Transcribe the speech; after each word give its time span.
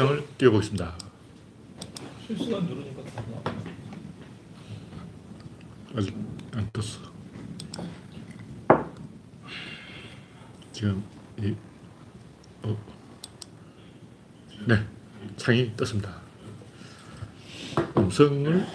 창을 0.00 0.26
띄워보겠습니다. 0.38 0.96
실시간 2.26 2.64
누르니까. 2.64 3.02
아직 5.94 6.16
안 6.52 6.70
떴어. 6.72 7.12
지금 10.72 11.04
이 11.38 11.54
어. 12.62 12.74
네 14.66 14.86
창이 15.36 15.76
떴습니다. 15.76 16.18
음성을 17.94 18.66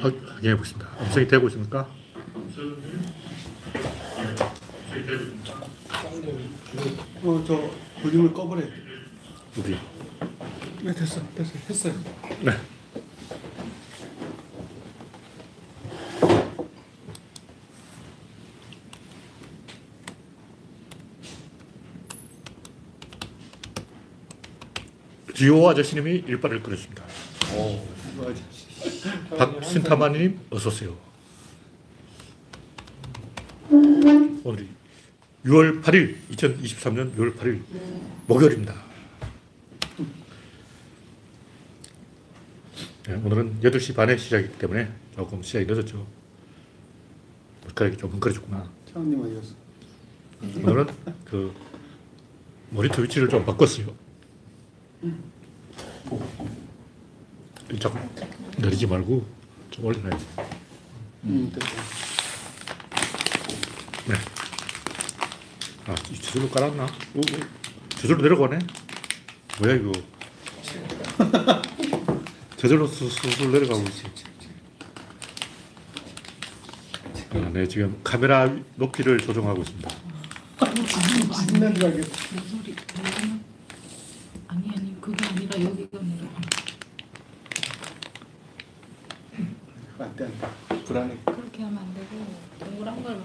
확인해 0.00 0.56
보겠습니다. 0.56 0.88
음성이 1.00 1.28
되고 1.28 1.46
있습니까? 1.46 1.88
어, 7.22 7.44
저 7.46 7.70
볼륨을 8.02 8.34
꺼버려. 8.34 8.66
우리 9.58 9.78
네, 10.82 10.92
됐어, 10.94 11.20
됐어, 11.34 11.52
했어요. 11.68 11.94
네. 12.42 12.52
지오 25.34 25.68
아저씨님이 25.68 26.24
일발을 26.26 26.62
끊었습니다. 26.62 27.04
박신타마님 29.36 30.40
어서 30.50 30.68
오세요. 30.70 30.96
오늘이 33.70 34.68
6월 35.44 35.82
8일, 35.82 36.16
2023년 36.30 37.14
6월 37.16 37.36
8일 37.36 37.60
목요일입니다. 38.26 38.72
네, 38.74 38.82
오늘은 43.08 43.60
8시 43.62 43.94
반에 43.94 44.16
시작이기 44.16 44.58
때문에 44.58 44.88
조금 45.14 45.40
시작이 45.40 45.64
늦었죠. 45.64 46.04
머리카락이 47.62 47.96
좀 47.96 48.10
헝클어졌구나. 48.12 48.68
차원님 48.92 49.20
어디 49.20 49.34
갔어? 49.36 49.54
오늘은 50.62 50.86
그 51.24 51.54
모니터 52.70 53.02
위치를 53.02 53.28
좀 53.28 53.44
바꿨어요. 53.44 53.94
자꾸 57.78 57.98
내리지 58.58 58.86
말고 58.88 59.24
좀 59.70 59.84
올려놔야지. 59.84 60.26
음, 61.24 61.52
됐어. 61.54 61.66
네. 64.08 64.14
아, 65.86 65.94
이 66.10 66.20
저절로 66.20 66.48
깔았나? 66.48 66.86
오, 67.14 67.18
오, 67.20 67.22
저절로 67.90 68.22
내려가네? 68.22 68.58
뭐야, 69.60 69.74
이거. 69.76 69.92
저절로 72.56 72.86
스스로 72.86 73.50
내려가고 73.50 73.82
있어. 73.88 74.08
아, 77.30 77.50
네, 77.52 77.66
지금 77.68 78.00
카메라 78.02 78.50
높이를 78.76 79.18
조정하고 79.18 79.62
있습니다. 79.62 79.90
아니 84.48 84.70
아니 84.74 85.00
그게 85.00 85.26
아니라 85.26 85.60
여기가 85.70 85.98
내려 86.00 86.28
안 89.98 90.14
돼, 90.16 90.24
안 90.24 90.38
돼. 90.40 90.84
불안해. 90.84 91.16
그렇게 91.24 91.62
하면 91.62 91.78
안 91.78 91.94
되고 91.94 92.26
동그란 92.58 93.02
걸 93.02 93.20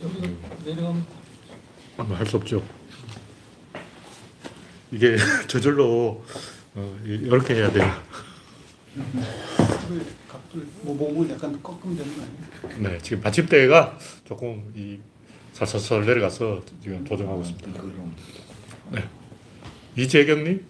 먹는 0.00 0.38
내려가면 0.64 1.06
뭐할수 1.96 2.36
없죠. 2.36 2.62
이게 4.92 5.16
저절로 5.48 6.24
어, 6.74 7.00
이렇게 7.04 7.54
해야 7.54 7.70
돼요. 7.72 8.09
그 8.94 10.68
뭐, 10.82 10.94
몸을 10.96 11.30
약간 11.30 11.62
꺾으면 11.62 11.96
되는 11.96 12.16
거 12.16 12.22
아니야? 12.22 12.90
네, 12.90 12.98
지금 12.98 13.20
받침대가 13.20 13.96
조금 14.24 14.72
이 14.74 14.98
살살살 15.52 16.04
내려가서 16.04 16.62
지금 16.82 17.04
조정하고 17.04 17.42
있습니다. 17.42 17.82
네. 18.90 19.04
이재경님, 19.96 20.64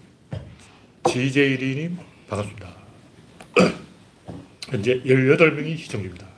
지제이리님, 1.08 1.98
반갑습니다. 2.28 2.76
현재 4.68 5.00
18명이 5.02 5.78
시청 5.78 6.02
중입니다. 6.02 6.28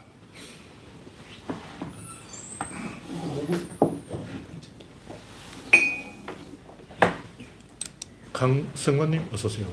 강성원님, 8.32 9.28
어서오세요. 9.32 9.66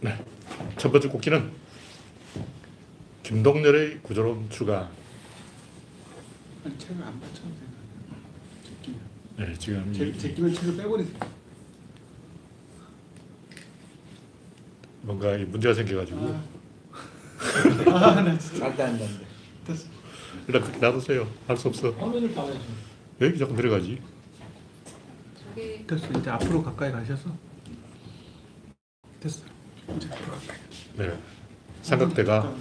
네. 0.00 0.16
첫 0.78 0.92
번째 0.92 1.08
꼭지는 1.08 1.50
김동렬의 3.22 4.00
구조론. 4.02 4.48
아니, 6.64 6.78
책을 6.78 7.02
안 7.02 7.20
받쳐도 7.20 7.48
되나? 7.48 8.16
제끼면. 8.64 9.00
네, 9.36 9.58
지금 9.58 9.92
제, 9.92 10.16
제끼면 10.16 10.54
책을 10.54 10.76
빼버리세요. 10.76 11.18
뭔가 15.02 15.36
이 15.36 15.44
문제가 15.44 15.74
생겨가지고 15.74 16.18
아, 17.92 18.20
나 18.22 18.36
진짜. 18.38 18.58
절대 18.58 18.82
안 18.82 18.98
된대. 18.98 19.24
됐어. 19.66 19.88
일단 20.46 20.62
그렇게 20.62 20.78
놔두세요. 20.78 21.28
할 21.46 21.56
수 21.56 21.68
없어. 21.68 21.90
화면을. 21.92 22.34
왜 23.18 23.26
이렇게 23.28 23.38
자꾸 23.38 23.54
내려가지? 23.54 24.00
됐어. 25.86 26.06
이제 26.18 26.30
앞으로 26.30 26.62
가까이 26.62 26.92
가셨어. 26.92 27.30
됐어. 29.20 29.42
네. 30.96 31.12
삼각대가 31.82 32.54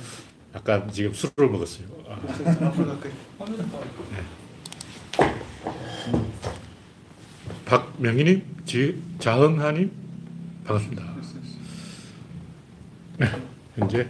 약간 0.56 0.90
지금 0.92 1.14
술을 1.14 1.50
먹었어요. 1.50 1.88
아, 2.08 2.16
봐야지. 2.22 3.12
박명희님, 7.66 8.64
지, 8.66 9.02
자흥하님, 9.20 9.92
반갑습니다. 10.64 11.16
됐어. 11.16 11.36
현재 13.76 14.08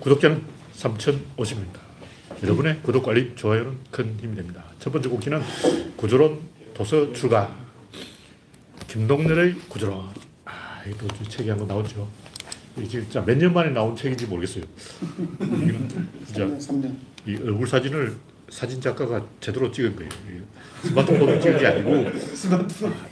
구독자는 0.00 0.42
3,050입니다. 0.74 1.78
여러분의 2.42 2.80
구독, 2.82 3.04
관리, 3.04 3.34
좋아요는 3.34 3.78
큰 3.90 4.16
힘이 4.20 4.36
됩니다. 4.36 4.64
첫 4.78 4.92
번째 4.92 5.08
곡기는 5.08 5.42
구조론 5.96 6.40
도서 6.74 7.12
출가. 7.12 7.50
김동렬의 8.86 9.54
구조론. 9.68 10.08
아, 10.88 10.90
이것도 10.90 11.24
책이 11.28 11.48
한 11.50 11.58
권 11.58 11.68
나왔죠. 11.68 12.08
이게 12.76 12.88
진짜 12.88 13.20
몇 13.22 13.36
년 13.36 13.52
만에 13.52 13.70
나온 13.70 13.94
책인지 13.96 14.26
모르겠어요. 14.26 14.64
진짜 16.26 16.44
3년, 16.46 16.58
3년. 16.58 16.96
이 17.26 17.36
얼굴 17.36 17.66
사진을 17.66 18.16
사진 18.48 18.80
작가가 18.80 19.24
제대로 19.40 19.70
찍은 19.70 19.96
거예요. 19.96 20.10
이 20.28 20.86
스마트폰으로 20.88 21.40
찍은 21.40 21.58
게 21.58 21.66
아니고 21.66 22.10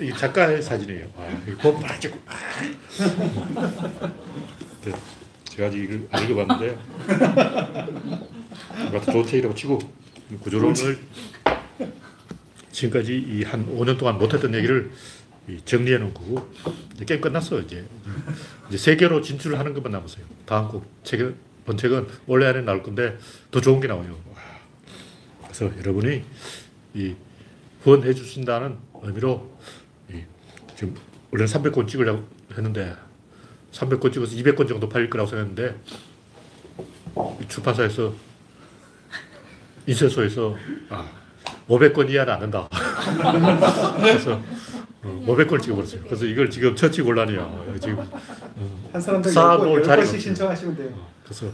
이 0.01 0.11
작가의 0.17 0.63
사진이에요. 0.63 1.07
아, 1.17 1.29
이거 1.49 1.73
막 1.73 2.01
찍고. 2.01 2.19
아. 2.27 2.35
근데 4.83 4.97
제가 5.45 5.69
아직 5.69 5.83
이걸 5.83 6.07
안 6.13 6.25
읽어봤는데 6.25 6.79
좋은 9.13 9.27
책이라고 9.27 9.55
치고 9.55 9.79
구조론을 10.41 10.99
지금까지 12.73 13.17
이 13.17 13.43
한 13.43 13.67
5년 13.77 13.99
동안 13.99 14.19
못했던 14.19 14.55
얘기를 14.55 14.91
이 14.91 15.16
정리해 15.65 15.99
놓은 15.99 16.13
거고 16.13 16.49
게임 17.07 17.21
끝났어 17.21 17.61
이제 17.61 17.87
이제 18.69 18.79
세계로 18.79 19.23
진출하는 19.23 19.75
것만 19.75 19.93
남았어요. 19.93 20.25
다음 20.45 20.69
곡 20.69 20.85
책, 21.05 21.35
본책은 21.65 22.09
원래 22.27 22.47
안에 22.47 22.63
나올 22.63 22.83
건데 22.83 23.17
더 23.51 23.61
좋은 23.61 23.81
게 23.81 23.87
나와요. 23.89 24.19
와. 24.33 24.41
그래서 25.45 25.71
여러분이 25.79 26.25
이 26.95 27.15
후원해 27.83 28.13
주신다는 28.13 28.77
의미로 29.03 29.57
이 30.11 30.23
지금 30.77 30.95
원래 31.31 31.45
300권 31.45 31.87
찍으려고 31.87 32.27
했는데 32.57 32.95
300권 33.73 34.13
찍어서 34.13 34.35
200권 34.37 34.69
정도 34.69 34.89
팔릴 34.89 35.11
거라고 35.11 35.29
생각했는데 35.29 35.77
이 37.43 37.49
출판사에서 37.49 38.15
인쇄소에서 39.87 40.57
아 40.89 41.09
500권 41.69 42.11
이하는 42.11 42.33
안 42.33 42.41
된다. 42.41 42.69
그래서 43.99 44.33
어, 44.33 44.56
500권 45.07 45.63
찍어버렸어요. 45.63 46.03
그래서 46.05 46.25
이걸 46.25 46.51
지금 46.51 46.75
처치 46.75 47.03
곤란이야. 47.03 47.79
지금 47.81 47.99
한 48.93 49.01
사람당 49.01 49.33
쌓아놓을 49.33 49.83
10번, 49.83 49.85
자리가 49.85 50.03
10번씩 50.03 50.07
없어요. 50.07 50.21
신청하시면 50.21 50.77
돼요. 50.77 51.07
그래서 51.25 51.47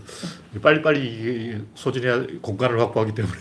빨리빨리 0.60 1.00
이 1.02 1.58
소진해야 1.74 2.26
공간을 2.40 2.80
확보하기 2.80 3.14
때문에 3.14 3.36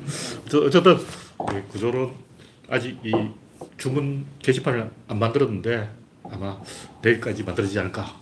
저 0.48 0.60
어쨌든 0.60 0.96
이 0.96 1.68
구조론 1.68 2.14
아직 2.68 2.98
이 3.04 3.12
주문 3.76 4.24
게시판을 4.40 4.90
안 5.08 5.18
만들었는데 5.18 5.90
아마 6.24 6.58
내일까지 7.02 7.42
만들어지지 7.42 7.78
않을까. 7.80 8.14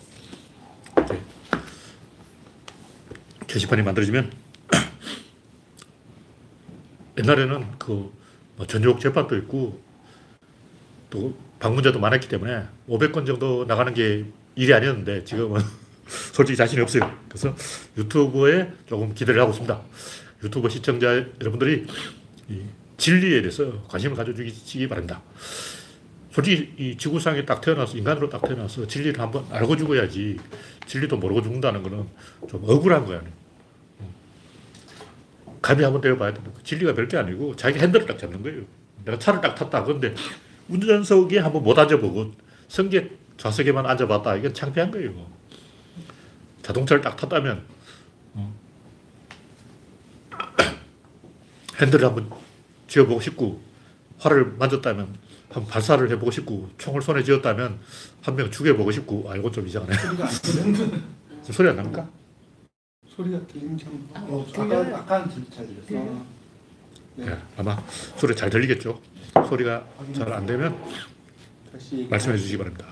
게시판이 3.46 3.82
만들어지면 3.82 4.32
옛날에는 7.18 7.78
그뭐 7.78 8.12
전역 8.66 9.00
재판도 9.00 9.36
있고 9.38 9.80
또 11.12 11.36
방문자도 11.58 12.00
많았기 12.00 12.26
때문에 12.28 12.64
500건 12.88 13.26
정도 13.26 13.66
나가는 13.66 13.92
게 13.92 14.24
일이 14.56 14.72
아니었는데 14.72 15.24
지금은 15.24 15.60
솔직히 16.32 16.56
자신이 16.56 16.80
없어요. 16.80 17.14
그래서 17.28 17.54
유튜브에 17.98 18.72
조금 18.86 19.14
기대를 19.14 19.40
하고 19.40 19.50
있습니다. 19.52 19.80
유튜브 20.42 20.68
시청자 20.70 21.24
여러분들이 21.40 21.86
이 22.48 22.62
진리에 22.96 23.42
대해서 23.42 23.82
관심을 23.88 24.16
가져주시기 24.16 24.88
바랍니다. 24.88 25.20
솔직히 26.30 26.72
이 26.78 26.96
지구상에 26.96 27.44
딱 27.44 27.60
태어나서 27.60 27.98
인간으로 27.98 28.30
딱 28.30 28.40
태어나서 28.42 28.86
진리를 28.86 29.20
한번 29.20 29.44
알고 29.50 29.76
죽어야지 29.76 30.38
진리도 30.86 31.18
모르고 31.18 31.42
죽는다는 31.42 31.82
거는 31.82 32.06
좀 32.48 32.64
억울한 32.64 33.04
거야. 33.04 33.22
감히 35.60 35.84
한번 35.84 36.00
때려봐야 36.00 36.32
된다. 36.32 36.50
진리가 36.64 36.94
별게 36.94 37.18
아니고 37.18 37.54
자기 37.54 37.78
핸들을 37.78 38.06
딱 38.06 38.18
잡는 38.18 38.42
거예요. 38.42 38.62
내가 39.04 39.18
차를 39.18 39.42
딱 39.42 39.54
탔다. 39.54 39.84
그런데 39.84 40.14
운전석에 40.68 41.38
한번 41.38 41.62
못 41.62 41.78
앉아보고 41.78 42.32
성게 42.68 43.10
좌석에만 43.36 43.86
앉아봤다. 43.86 44.36
이건 44.36 44.54
창피한 44.54 44.90
거예요. 44.90 45.12
자동차를 46.62 47.02
딱 47.02 47.16
탔다면 47.16 47.64
어. 48.34 48.54
핸들을 51.80 52.06
한번 52.06 52.30
쥐어보고 52.88 53.20
싶고 53.20 53.60
활을 54.18 54.52
만졌다면 54.58 55.08
한번 55.50 55.70
발사를 55.70 56.08
해보고 56.10 56.30
싶고 56.30 56.70
총을 56.78 57.02
손에 57.02 57.22
쥐었다면 57.22 57.80
한 58.22 58.36
명 58.36 58.50
죽여보고 58.50 58.90
싶고 58.92 59.28
아 59.30 59.36
이건 59.36 59.50
좀 59.52 59.66
이상하네. 59.66 59.94
소리가 61.42 61.74
납니까? 61.82 62.08
소리가 63.08 63.40
굉장히 63.52 63.98
어, 64.14 64.46
아까 64.56 64.98
아까는 64.98 65.30
진짜 65.30 65.56
잘 65.56 65.66
들렸어. 65.66 65.86
네. 65.90 66.22
예, 67.20 67.38
아마 67.56 67.82
소리 68.16 68.34
잘 68.34 68.48
들리겠죠. 68.50 69.00
소리가 69.48 69.86
잘 70.14 70.32
안 70.32 70.46
되면 70.46 70.76
다시 71.72 72.06
말씀해 72.10 72.36
주시기 72.36 72.58
바랍니다. 72.58 72.86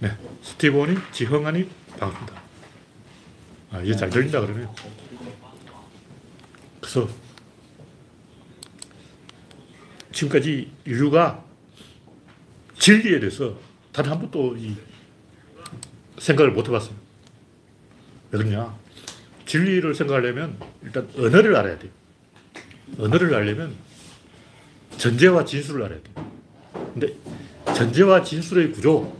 네. 0.00 0.10
스티브온이 0.42 0.96
지흥하니 1.12 1.68
반갑습니다. 1.98 2.42
아, 3.72 3.80
이게 3.80 3.94
잘 3.96 4.10
들린다 4.10 4.40
그러네요. 4.40 4.74
그래서 6.80 7.08
지금까지 10.12 10.70
인류가 10.84 11.44
진리에 12.78 13.20
대해서 13.20 13.58
단 13.92 14.06
한 14.06 14.18
번도 14.20 14.56
이 14.58 14.76
생각을 16.18 16.52
못 16.52 16.66
해봤어요. 16.68 16.94
왜 18.30 18.38
그러냐? 18.38 18.76
진리를 19.46 19.94
생각하려면 19.94 20.58
일단 20.82 21.08
언어를 21.16 21.56
알아야 21.56 21.78
돼요. 21.78 21.90
언어를 22.98 23.34
알려면 23.34 23.74
전제와 24.96 25.44
진술을 25.44 25.84
알아야 25.84 25.98
돼요. 26.02 26.32
근데 26.94 27.14
전제와 27.74 28.22
진술의 28.22 28.72
구조, 28.72 29.16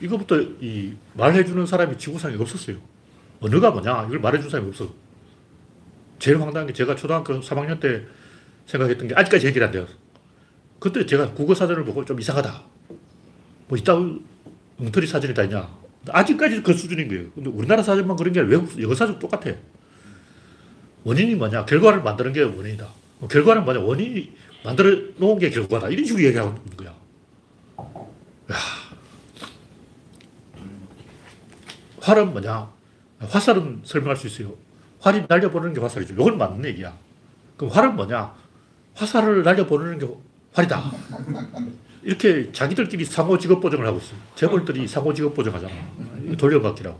이거부터 0.00 0.40
이 0.60 0.94
말해주는 1.14 1.66
사람이 1.66 1.98
지구상에 1.98 2.36
없었어요. 2.36 2.76
언어가 3.40 3.70
뭐냐? 3.70 4.06
이걸 4.06 4.20
말해주는 4.20 4.50
사람이 4.50 4.68
없어. 4.68 4.92
제일 6.18 6.40
황당한 6.40 6.66
게 6.66 6.72
제가 6.72 6.94
초등학교 6.94 7.40
3학년 7.40 7.80
때 7.80 8.04
생각했던 8.66 9.08
게 9.08 9.14
아직까지 9.14 9.46
해결 9.48 9.64
안 9.64 9.70
돼요. 9.70 9.86
그때 10.78 11.04
제가 11.06 11.32
국어 11.32 11.54
사전을 11.54 11.84
보고 11.84 12.04
좀 12.04 12.20
이상하다. 12.20 12.62
뭐 13.68 13.78
이따 13.78 13.94
엉터리 14.78 15.06
사전이 15.06 15.34
다 15.34 15.42
있냐. 15.44 15.68
아직까지 16.08 16.62
그 16.62 16.72
수준인 16.72 17.08
거예요. 17.08 17.30
근데 17.32 17.50
우리나라 17.50 17.82
사전만 17.82 18.16
그런 18.16 18.32
게 18.32 18.40
아니라 18.40 18.58
외국 18.58 18.80
영어 18.82 18.94
사전 18.94 19.18
똑같아. 19.18 19.52
원인이 21.04 21.34
뭐냐? 21.34 21.64
결과를 21.64 22.02
만드는 22.02 22.32
게 22.32 22.42
원인이다. 22.42 22.88
뭐 23.18 23.28
결과는 23.28 23.64
뭐냐? 23.64 23.80
원인이 23.80 24.32
만들어 24.64 24.96
놓은 25.16 25.38
게 25.38 25.50
결과다. 25.50 25.88
이런 25.88 26.04
식으로 26.04 26.24
얘기하고 26.24 26.56
있는 26.56 26.76
거야. 26.76 26.90
야. 28.52 28.56
활은 32.00 32.32
뭐냐? 32.32 32.70
화살은 33.20 33.80
설명할 33.84 34.16
수 34.16 34.26
있어요. 34.26 34.54
활이 35.00 35.24
날려보내는 35.28 35.74
게 35.74 35.80
화살이죠. 35.80 36.14
이건 36.14 36.38
맞는 36.38 36.64
얘기야. 36.66 36.96
그럼 37.56 37.72
활은 37.72 37.96
뭐냐? 37.96 38.34
화살을 38.94 39.42
날려보내는 39.42 39.98
게 39.98 40.08
활이다. 40.52 40.92
이렇게 42.02 42.50
자기들끼리 42.52 43.04
상호 43.04 43.36
직업 43.38 43.60
보정을 43.60 43.86
하고 43.86 43.98
있어요. 43.98 44.18
재벌들이 44.36 44.86
상호 44.86 45.12
직업 45.12 45.34
보정하잖아. 45.34 45.72
돌려받기라고. 46.38 46.98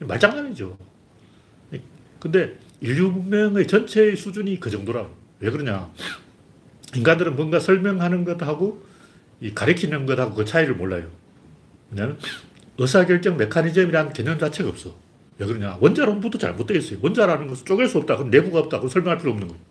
말장난이죠. 0.00 0.76
근데 2.18 2.58
인류 2.80 3.10
문명의 3.10 3.66
전체의 3.66 4.16
수준이 4.16 4.60
그 4.60 4.70
정도라고. 4.70 5.25
왜 5.40 5.50
그러냐? 5.50 5.90
인간들은 6.94 7.36
뭔가 7.36 7.60
설명하는 7.60 8.24
것하고 8.24 8.84
이 9.40 9.52
가리키는 9.54 10.06
것하고 10.06 10.34
그 10.34 10.44
차이를 10.44 10.74
몰라요. 10.74 11.08
왜냐하면 11.90 12.18
의사결정 12.78 13.36
메커니즘이라는 13.36 14.12
개념 14.12 14.38
자체가 14.38 14.68
없어. 14.68 14.94
왜 15.38 15.46
그러냐? 15.46 15.76
원자론부터 15.80 16.38
잘못되어 16.38 16.76
있어요. 16.78 16.98
원자라는 17.02 17.48
것은 17.48 17.66
쪼갤 17.66 17.88
수 17.88 17.98
없다. 17.98 18.16
그럼 18.16 18.30
내부가 18.30 18.60
없다. 18.60 18.78
그럼 18.78 18.88
설명할 18.88 19.18
필요 19.18 19.32
없는 19.32 19.48
거예요. 19.48 19.62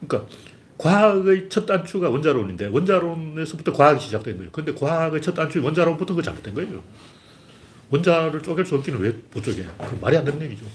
그러니까 0.00 0.30
과학의 0.78 1.48
첫 1.48 1.64
단추가 1.66 2.10
원자론인데 2.10 2.66
원자론에서부터 2.66 3.72
과학이 3.72 4.00
시작된 4.00 4.36
거예요. 4.36 4.50
근데 4.52 4.74
과학의 4.74 5.22
첫 5.22 5.34
단추이 5.34 5.62
원자론부터 5.62 6.14
그 6.14 6.22
잘못된 6.22 6.54
거예요. 6.54 6.82
원자를 7.90 8.42
쪼갤 8.42 8.66
수 8.66 8.74
없기는 8.74 9.00
왜 9.00 9.14
못 9.32 9.42
쪼개? 9.44 9.62
그 9.62 9.98
말이 10.00 10.16
안 10.16 10.24
되는 10.24 10.42
얘기죠. 10.42 10.66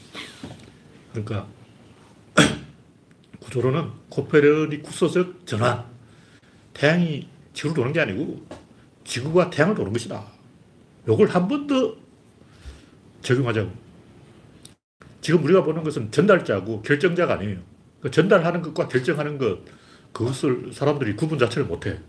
그러니까 1.11 1.45
구조론은 3.41 3.89
코페르니쿠스적 4.09 5.45
전환. 5.45 5.83
태양이 6.73 7.27
지구를 7.53 7.75
도는 7.75 7.93
게 7.93 7.99
아니고 7.99 8.45
지구가 9.03 9.49
태양을 9.49 9.75
도는 9.75 9.91
것이다. 9.93 10.25
요걸 11.07 11.29
한 11.29 11.47
번 11.47 11.67
더 11.67 11.95
적용하자고. 13.21 13.71
지금 15.21 15.43
우리가 15.43 15.63
보는 15.63 15.83
것은 15.83 16.11
전달자고 16.11 16.81
결정자가 16.81 17.35
아니에요. 17.35 17.59
그 18.01 18.09
전달하는 18.09 18.61
것과 18.63 18.87
결정하는 18.87 19.37
것, 19.37 19.59
그것을 20.11 20.71
사람들이 20.73 21.15
구분 21.15 21.37
자체를 21.37 21.67
못 21.67 21.85
해. 21.85 21.99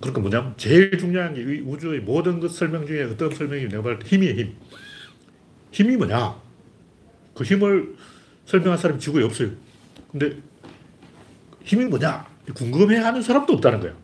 그러니까 0.00 0.20
뭐냐면 0.20 0.54
제일 0.56 0.96
중요한 0.96 1.34
게이 1.34 1.60
우주의 1.60 2.00
모든 2.00 2.38
것 2.38 2.52
설명 2.52 2.86
중에 2.86 3.02
어떤 3.04 3.34
설명이 3.34 3.68
내가 3.68 3.82
말할 3.82 3.98
때 3.98 4.06
힘이에요, 4.06 4.34
힘. 4.36 4.56
힘이 5.72 5.96
뭐냐? 5.96 6.40
그 7.34 7.44
힘을 7.44 7.96
설명한 8.48 8.78
사람이 8.78 8.98
지구에 8.98 9.22
없어요. 9.24 9.50
근데 10.10 10.38
힘이 11.64 11.84
뭐냐? 11.84 12.26
궁금해 12.54 12.96
하는 12.96 13.20
사람도 13.20 13.52
없다는 13.52 13.80
거야. 13.80 13.94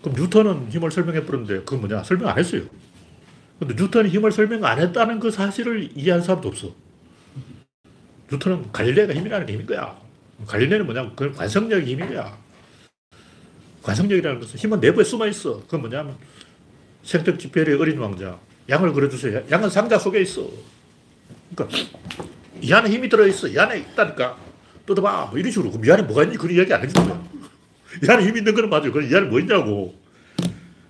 그럼 0.00 0.14
뉴턴은 0.16 0.70
힘을 0.70 0.92
설명해 0.92 1.26
버렸는데 1.26 1.64
그건 1.64 1.80
뭐냐? 1.80 2.04
설명 2.04 2.28
안 2.28 2.38
했어요. 2.38 2.62
근데 3.58 3.74
뉴턴이 3.74 4.08
힘을 4.10 4.30
설명 4.30 4.64
안 4.64 4.78
했다는 4.78 5.18
그 5.18 5.32
사실을 5.32 5.90
이해하는 5.96 6.24
사람도 6.24 6.48
없어. 6.48 6.72
뉴턴은 8.30 8.70
갈릴레가 8.70 9.12
힘이라는 9.12 9.44
게 9.44 9.54
힘인 9.54 9.66
거야. 9.66 10.00
갈릴레는 10.46 10.86
뭐냐면 10.86 11.10
그건 11.16 11.34
관성력이 11.34 11.90
힘인 11.90 12.10
거야. 12.10 12.38
관성력이라는 13.82 14.38
것은 14.38 14.56
힘은 14.56 14.78
내부에 14.78 15.02
숨어 15.02 15.26
있어. 15.26 15.60
그건 15.62 15.80
뭐냐면 15.80 16.16
지펠의 17.02 17.74
어린 17.74 17.98
왕자. 17.98 18.38
양을 18.68 18.92
그려주세요. 18.92 19.42
양은 19.50 19.68
상자 19.68 19.98
속에 19.98 20.22
있어. 20.22 20.48
그러니까 21.56 21.76
이 22.60 22.72
안에 22.72 22.90
힘이 22.90 23.08
들어있어. 23.08 23.48
이 23.48 23.58
안에 23.58 23.78
있다니까. 23.80 24.36
뜯어봐. 24.86 25.26
뭐 25.30 25.38
이런 25.38 25.50
식으로. 25.50 25.70
그럼 25.70 25.84
이 25.84 25.90
안에 25.90 26.02
뭐가 26.02 26.24
있니? 26.24 26.36
그런 26.36 26.54
이야기 26.56 26.72
안 26.72 26.82
해주는 26.82 27.08
거야. 27.08 27.22
이 28.02 28.10
안에 28.10 28.24
힘이 28.26 28.38
있는 28.38 28.54
거는 28.54 28.68
맞아요. 28.70 28.92
그럼 28.92 29.10
이 29.10 29.14
안에 29.14 29.26
뭐 29.28 29.40
있냐고. 29.40 29.94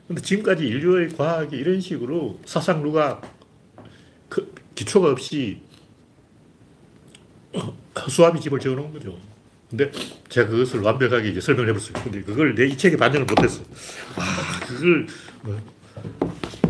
근데 0.08 0.22
지금까지 0.22 0.66
인류의 0.66 1.10
과학이 1.10 1.56
이런 1.56 1.80
식으로 1.80 2.40
사상루가 2.44 3.20
그 4.28 4.52
기초가 4.74 5.10
없이 5.10 5.60
수압이 8.08 8.40
집을 8.40 8.58
지어놓은 8.58 8.92
거죠. 8.92 9.16
근데 9.68 9.90
제가 10.28 10.48
그것을 10.48 10.80
완벽하게 10.80 11.28
이제 11.28 11.40
설명을 11.40 11.68
해봤어요. 11.70 11.92
근데 12.02 12.22
그걸 12.22 12.54
내 12.56 12.66
이 12.66 12.76
책에 12.76 12.96
반영을 12.96 13.24
못했어. 13.26 13.62
아, 14.16 14.60
그걸 14.66 15.06
뭐, 15.42 15.60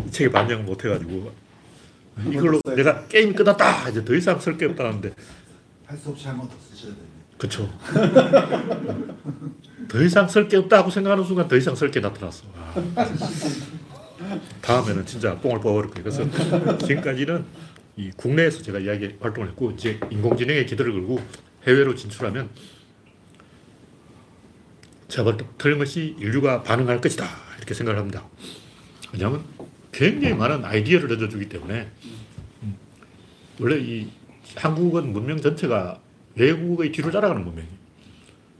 이 0.07 0.11
책에 0.11 0.29
반영을 0.31 0.63
못해가지고 0.65 1.31
이걸로 2.29 2.59
내가 2.75 3.05
게임 3.07 3.33
끝났다. 3.33 3.89
이제 3.89 4.03
더 4.05 4.13
이상 4.15 4.39
쓸 4.39 4.57
게 4.57 4.65
없다는데 4.65 5.13
할 5.85 5.97
수 5.97 6.09
없이 6.09 6.27
한 6.27 6.37
번 6.37 6.47
더 6.49 6.55
쓰셔야 6.69 6.93
됩니다. 6.93 7.11
그쵸. 7.37 7.69
더 9.89 10.01
이상 10.03 10.27
쓸 10.27 10.47
게 10.47 10.57
없다고 10.57 10.89
생각하는 10.89 11.23
순간 11.23 11.47
더 11.47 11.55
이상 11.57 11.75
쓸 11.75 11.91
게 11.91 11.99
나타났어. 11.99 12.43
아. 12.55 12.73
다음에는 14.61 15.05
진짜 15.05 15.35
뽕을 15.39 15.59
뽑아버릴 15.59 15.91
거예요. 15.91 16.03
그래서 16.03 16.77
지금까지는 16.87 17.43
이 17.97 18.11
국내에서 18.15 18.61
제가 18.61 18.79
이야기 18.79 19.15
활동을 19.19 19.49
했고, 19.49 19.71
이제 19.71 19.99
인공지능의 20.11 20.65
기대를 20.67 20.93
걸고 20.93 21.19
해외로 21.67 21.95
진출하면 21.95 22.49
제가 25.07 25.35
틀림없이 25.57 26.15
인류가 26.19 26.61
반응할 26.63 27.01
것이다. 27.01 27.25
이렇게 27.57 27.73
생각을 27.73 27.99
합니다. 27.99 28.23
왜냐하면 29.11 29.43
굉장히 29.91 30.33
많은 30.35 30.63
아이디어를 30.63 31.09
던져주기 31.09 31.49
때문에 31.49 31.89
음, 32.00 32.00
원래 33.61 33.77
이 33.79 34.09
한국은 34.55 35.13
문명 35.13 35.39
전체가 35.39 35.99
외국의 36.35 36.91
뒤를 36.91 37.11
따라가는 37.11 37.43
문명이에요. 37.45 37.81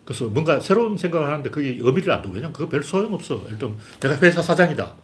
그래서 0.05 0.25
뭔가 0.25 0.59
새로운 0.59 0.97
생각을 0.97 1.27
하는데 1.27 1.49
그게 1.49 1.77
의미를 1.79 2.11
안 2.11 2.21
두고 2.21 2.35
왜냐면 2.35 2.53
그거 2.53 2.69
별 2.69 2.83
소용없어. 2.83 3.45
일단 3.49 3.77
내가 3.99 4.17
회사 4.17 4.41
사장이다. 4.41 4.95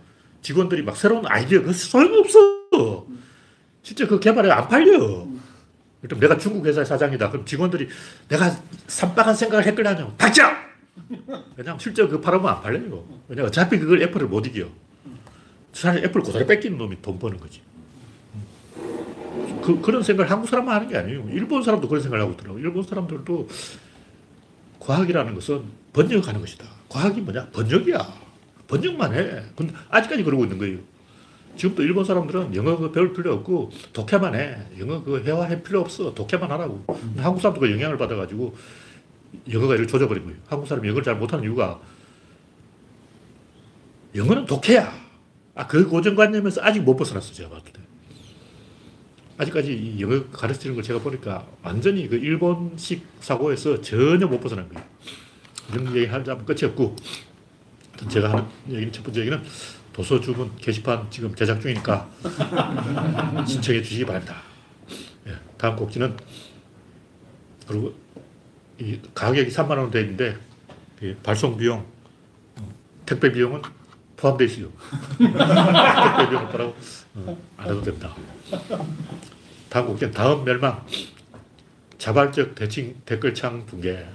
직원들이 0.42 0.84
막 0.84 0.96
새로운 0.96 1.26
아이디어 1.26 1.62
그거 1.62 1.74
소용없어. 1.74 3.08
진짜 3.84 4.08
그 4.08 4.20
개발에 4.20 4.52
안 4.52 4.68
팔려. 4.68 5.28
일단 6.04 6.20
내가 6.20 6.38
중국 6.38 6.66
회사의 6.66 6.86
사장이다. 6.86 7.30
그럼 7.32 7.46
직원들이 7.46 7.88
내가 8.28 8.56
삼박한 8.88 9.34
생각을 9.36 9.66
했거든요. 9.68 10.14
닥쳐! 10.18 10.44
왜냐면 11.56 11.80
실제 11.80 12.06
그 12.06 12.20
팔으면 12.20 12.48
안 12.48 12.62
팔려요. 12.62 13.04
왜냐면 13.28 13.48
어차피 13.48 13.80
그걸 13.80 14.02
애플을 14.04 14.28
못 14.28 14.46
이겨. 14.46 14.68
차라리 15.72 16.04
애플 16.04 16.22
그대로 16.22 16.46
뺏기는 16.46 16.78
놈이 16.78 17.02
돈 17.02 17.18
버는 17.18 17.38
거지. 17.40 17.62
그, 19.68 19.82
그런 19.82 20.02
생각을 20.02 20.32
한국 20.32 20.48
사람만 20.48 20.74
하는 20.74 20.88
게 20.88 20.96
아니에요. 20.96 21.28
일본 21.30 21.62
사람도 21.62 21.90
그런 21.90 22.02
생각을 22.02 22.24
하고 22.24 22.34
있더라고요. 22.36 22.64
일본 22.64 22.84
사람들도 22.84 23.50
과학이라는 24.80 25.36
것은 25.36 25.64
번역하는 25.92 26.40
것이다. 26.40 26.66
과학이 26.88 27.20
뭐냐? 27.20 27.50
번역이야. 27.50 28.00
번역만 28.66 29.14
해. 29.14 29.44
근데 29.58 29.74
아직까지 29.90 30.24
그러고 30.24 30.46
있는 30.46 30.58
거예요. 30.58 30.78
지금도 31.58 31.84
일본 31.84 32.06
사람들은 32.06 32.56
영어 32.56 32.78
그 32.78 32.94
배울 32.94 33.12
필요 33.12 33.34
없고 33.34 33.72
독해만 33.92 34.36
해. 34.36 34.58
영어 34.80 35.04
그 35.04 35.22
회화할 35.22 35.62
필요 35.64 35.82
없어. 35.82 36.14
독해만 36.14 36.50
하라고. 36.50 36.86
한국 37.18 37.42
사람도 37.42 37.60
그 37.60 37.70
영향을 37.70 37.98
받아가지고 37.98 38.56
영어가 39.52 39.74
이렇게 39.76 39.88
조져버린 39.88 40.24
거예요. 40.24 40.38
한국 40.48 40.66
사람이 40.66 40.88
영어를 40.88 41.04
잘 41.04 41.18
못하는 41.18 41.44
이유가 41.44 41.82
영어는 44.16 44.46
독해야. 44.46 44.94
아, 45.56 45.68
그 45.68 45.90
고정관념에서 45.90 46.62
아직 46.64 46.80
못 46.80 46.96
벗어났어, 46.96 47.34
제가 47.34 47.50
봤을 47.50 47.74
때. 47.74 47.77
아직까지 49.38 49.74
이 49.74 50.02
영어 50.02 50.24
가르치는 50.32 50.76
걸 50.76 50.84
제가 50.84 51.00
보니까 51.00 51.46
완전히 51.62 52.08
그 52.08 52.16
일본식 52.16 53.06
사고에서 53.20 53.80
전혀 53.82 54.26
못 54.26 54.40
벗어난 54.40 54.68
거예요. 54.70 54.86
이런 55.72 55.96
얘기 55.96 56.06
하자면 56.08 56.46
끝이 56.46 56.64
없고, 56.64 56.96
제가 58.10 58.32
하는 58.32 58.46
얘기는 58.70 58.92
첫 58.92 59.04
번째 59.04 59.22
얘기는 59.22 59.44
도서 59.94 60.20
주문 60.20 60.56
게시판 60.58 61.10
지금 61.10 61.34
제작 61.36 61.60
중이니까 61.60 62.10
신청해 63.48 63.82
주시기 63.82 64.06
바랍니다. 64.06 64.36
예, 65.28 65.36
다음 65.58 65.76
곡지는 65.76 66.16
그리고 67.68 67.94
이 68.80 69.00
가격이 69.14 69.50
3만 69.50 69.72
원 69.72 69.92
되어 69.92 70.02
있는데 70.02 70.38
이 71.02 71.14
발송 71.22 71.58
비용, 71.58 71.86
어, 72.60 72.76
택배 73.06 73.32
비용은 73.32 73.62
따라고 76.52 76.76
어, 77.16 77.38
안 77.58 77.68
해도 77.68 77.82
된다. 77.82 78.14
다음 79.70 79.88
곡지는 79.88 80.14
다음 80.14 80.44
멸망 80.44 80.84
자발적 81.98 82.56
대칭 82.56 82.96
댓글창 83.06 83.66
붕괴 83.66 84.06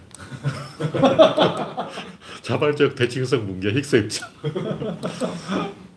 자발적 2.42 2.94
대칭성 2.94 3.46
붕괴 3.46 3.72
힉스 3.72 4.04
입장 4.04 4.28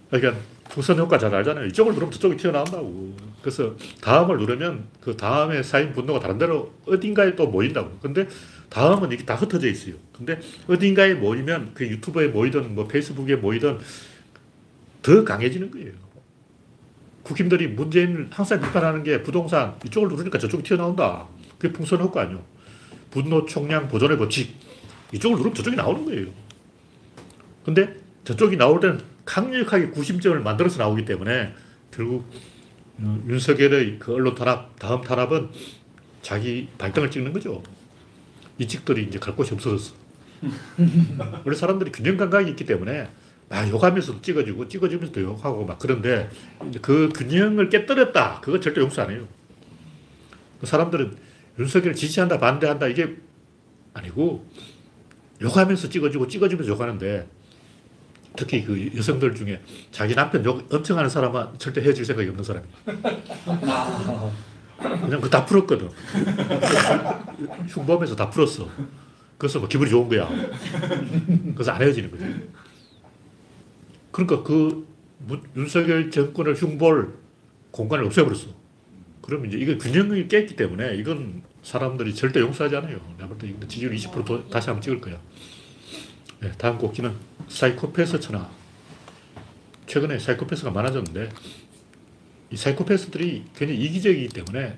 그러니까 0.10 0.42
풍선 0.70 0.98
효과 1.00 1.18
잘 1.18 1.34
알잖아요. 1.34 1.68
이쪽을 1.68 1.94
누르면 1.94 2.12
저쪽이 2.12 2.38
튀어나온다고. 2.38 3.16
그래서 3.42 3.76
다음을 4.02 4.38
누르면 4.38 4.88
그 5.00 5.16
다음에 5.16 5.64
쌓인 5.64 5.94
분노가 5.94 6.20
다른 6.20 6.38
데로 6.38 6.74
어딘가에 6.86 7.36
또 7.36 7.48
모인다고. 7.48 8.00
근데 8.02 8.28
다음은 8.75 9.10
이게 9.13 9.24
다 9.24 9.36
흩어져 9.36 9.70
있어요. 9.70 9.96
근데 10.12 10.38
어딘가에 10.67 11.13
모이면 11.13 11.72
그 11.74 11.88
유튜브에 11.88 12.27
모이든 12.27 12.75
뭐 12.75 12.86
페이스북에 12.86 13.38
모이든 13.38 13.79
더 15.01 15.24
강해지는 15.24 15.72
거예요. 15.72 15.94
국힘들이 17.24 17.70
문재인을 17.70 18.27
항상 18.32 18.60
비판하는 18.60 19.01
게 19.03 19.24
부동산 19.24 19.75
이쪽을 19.86 20.10
누르니까 20.10 20.38
저쪽이 20.39 20.63
튀어나온다. 20.63 21.25
그게 21.58 21.72
풍선 21.72 22.01
효과 22.01 22.24
아니요. 22.24 22.44
분노 23.12 23.46
총량 23.46 23.88
보존의 23.88 24.17
법칙. 24.17 24.53
이쪽을 25.13 25.38
누르면 25.38 25.55
저쪽이 25.55 25.77
나오는 25.77 26.03
거예요. 26.03 26.27
근데 27.63 27.96
저쪽이 28.25 28.58
나올 28.58 28.82
때는 28.82 29.00
강력하게 29.24 29.88
구심점을 29.91 30.38
만들어서 30.41 30.79
나오기 30.79 31.05
때문에 31.05 31.53
결국 31.91 32.29
어, 32.98 33.24
윤석열의 33.25 34.00
그 34.00 34.13
언론 34.15 34.36
탄압, 34.36 34.77
다음 34.77 35.01
탄압은 35.01 35.50
자기 36.22 36.67
발등을 36.77 37.10
찍는 37.10 37.32
거죠. 37.32 37.63
이직들이 38.58 39.04
이제 39.04 39.20
갈 39.20 39.36
곳이 39.36 39.54
없어졌어. 39.54 39.96
원래 41.44 41.56
사람들이 41.56 41.92
균형 41.92 42.18
감각이 42.18 42.50
있기 42.52 42.66
때문에 42.66 43.10
막 43.50 43.70
욕하면서도 43.70 44.22
찍어주고 44.22 44.68
찍어주면서도 44.68 45.22
욕하고 45.22 45.66
막 45.66 45.78
그런데 45.80 46.30
이제 46.68 46.80
그 46.82 47.10
균형을 47.16 47.70
깨뜨렸다. 47.70 48.42
그거 48.42 48.60
절대 48.60 48.82
용서 48.82 49.04
안 49.04 49.12
해요. 49.12 49.28
그 50.60 50.66
사람들은 50.66 51.16
윤석열을 51.60 51.96
지지한다, 51.96 52.40
반대한다 52.40 52.88
이게 52.88 53.16
아니고 53.94 54.46
욕하면서 55.42 55.90
찍어주고 55.90 56.28
찍어주면서 56.28 56.72
욕하는데 56.72 57.28
특히 58.36 58.64
그 58.64 58.92
여성들 58.96 59.36
중에 59.36 59.62
자기 59.92 60.16
남편 60.16 60.44
욕 60.44 60.74
엄청 60.74 60.98
하는 60.98 61.10
사람은 61.10 61.58
절대 61.58 61.82
헤어질 61.82 62.04
생각이 62.04 62.28
없는 62.30 62.44
사람이 62.44 62.66
야. 64.84 65.00
그냥 65.01 65.22
그다 65.22 65.46
풀었거든. 65.46 65.89
흉보면서 67.67 68.15
다 68.15 68.29
풀었어. 68.29 68.70
그래서 69.38 69.60
뭐 69.60 69.67
기분이 69.67 69.89
좋은 69.89 70.08
거야. 70.08 70.29
그래서 71.53 71.72
안 71.72 71.82
헤어지는 71.82 72.12
거지. 72.12 72.25
그러니까 74.12 74.44
그 74.44 74.88
문- 75.20 75.44
윤석열 75.55 76.10
정권을 76.10 76.55
흉볼 76.55 77.13
공간을 77.72 78.05
없애버렸어. 78.05 78.48
그러면 79.22 79.50
이제 79.50 79.58
이거 79.58 79.77
균형이 79.77 80.27
깼기 80.27 80.55
때문에 80.55 80.96
이건 80.96 81.41
사람들이 81.63 82.13
절대 82.13 82.39
용서하지 82.39 82.75
않아요. 82.77 83.00
내가 83.17 83.27
볼때 83.29 83.53
지지율 83.67 83.94
20% 83.96 84.50
다시 84.50 84.67
한번 84.67 84.82
찍을 84.82 85.01
거야. 85.01 85.17
네, 86.39 86.51
다음 86.58 86.77
곡기는 86.77 87.12
사이코패스 87.48 88.20
천하. 88.20 88.48
최근에 89.88 90.20
사이코패스가 90.20 90.72
많아졌는데 90.72 91.29
이 92.52 92.58
사이코패스들이 92.58 93.46
굉장히 93.56 93.82
이기적이기 93.82 94.30
때문에 94.30 94.78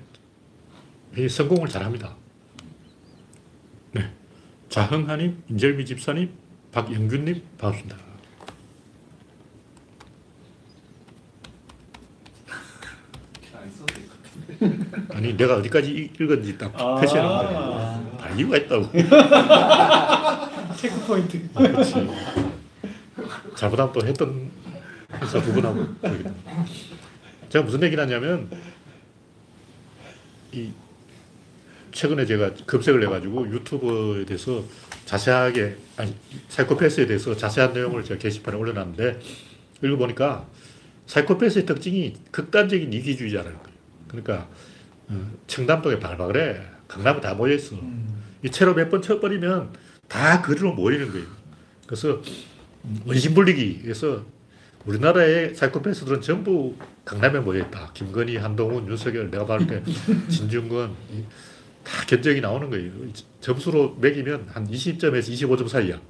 굉장히 1.10 1.28
성공을 1.28 1.68
잘합니다. 1.68 2.16
네. 3.92 4.10
자흥하님, 4.68 5.42
인절미 5.48 5.84
집사님, 5.86 6.32
박영균님 6.72 7.42
반갑습니다. 7.58 7.96
아니 15.14 15.36
내가 15.36 15.56
어디까지 15.56 15.90
읽- 15.90 16.20
읽었는지 16.20 16.58
딱 16.58 16.72
표시해놓은 17.00 17.36
거예요. 17.46 18.16
다 18.20 18.30
이유가 18.30 18.56
있다고. 18.56 18.88
체크 20.76 21.00
포인트. 21.06 21.48
아, 21.54 21.60
그렇지. 21.62 21.94
잘못하면 23.56 23.92
또 23.92 24.06
했던 24.06 24.50
회사 25.20 25.40
구분하고. 25.42 25.86
제가 27.48 27.64
무슨 27.64 27.82
얘기를 27.82 28.02
하냐면, 28.02 28.50
이, 30.52 30.70
최근에 31.92 32.26
제가 32.26 32.54
검색을 32.66 33.02
해가지고 33.04 33.50
유튜브에 33.50 34.24
대해서 34.26 34.64
자세하게, 35.06 35.76
아니, 35.96 36.14
사이코패스에 36.48 37.06
대해서 37.06 37.34
자세한 37.36 37.72
내용을 37.72 38.04
제가 38.04 38.18
게시판에 38.18 38.56
올려놨는데, 38.56 39.20
읽어보니까 39.82 40.46
사이코패스의 41.06 41.64
특징이 41.66 42.14
극단적인 42.30 42.92
이기주의자라는 42.92 43.56
거예요. 43.58 43.78
그러니까, 44.08 44.48
어, 45.08 45.30
청담동에 45.46 45.98
발박을해. 45.98 46.60
강남에 46.86 47.20
다 47.20 47.34
모여있어. 47.34 47.76
이 48.44 48.50
채로 48.50 48.74
몇 48.74 48.88
번 48.90 49.02
쳐버리면 49.02 49.74
다 50.06 50.40
그리로 50.42 50.72
모이는 50.74 51.10
거예요. 51.10 51.26
그래서 51.86 52.22
원심불리기. 53.06 53.80
그래서 53.82 54.24
우리나라의 54.88 55.54
사이코패스들은 55.54 56.22
전부 56.22 56.74
강남에 57.04 57.40
모여있다. 57.40 57.92
김건희, 57.92 58.36
한동훈, 58.38 58.88
윤석열, 58.88 59.30
내가 59.30 59.44
봤을 59.44 59.66
때 59.66 59.82
진중권 60.30 60.96
이- 61.12 61.24
다 61.84 62.04
견적이 62.06 62.40
나오는 62.40 62.68
거예요. 62.70 62.90
점수로 63.40 63.96
매기면 64.00 64.48
한 64.48 64.66
20점에서 64.68 65.30
25점 65.32 65.68
사이야. 65.68 66.00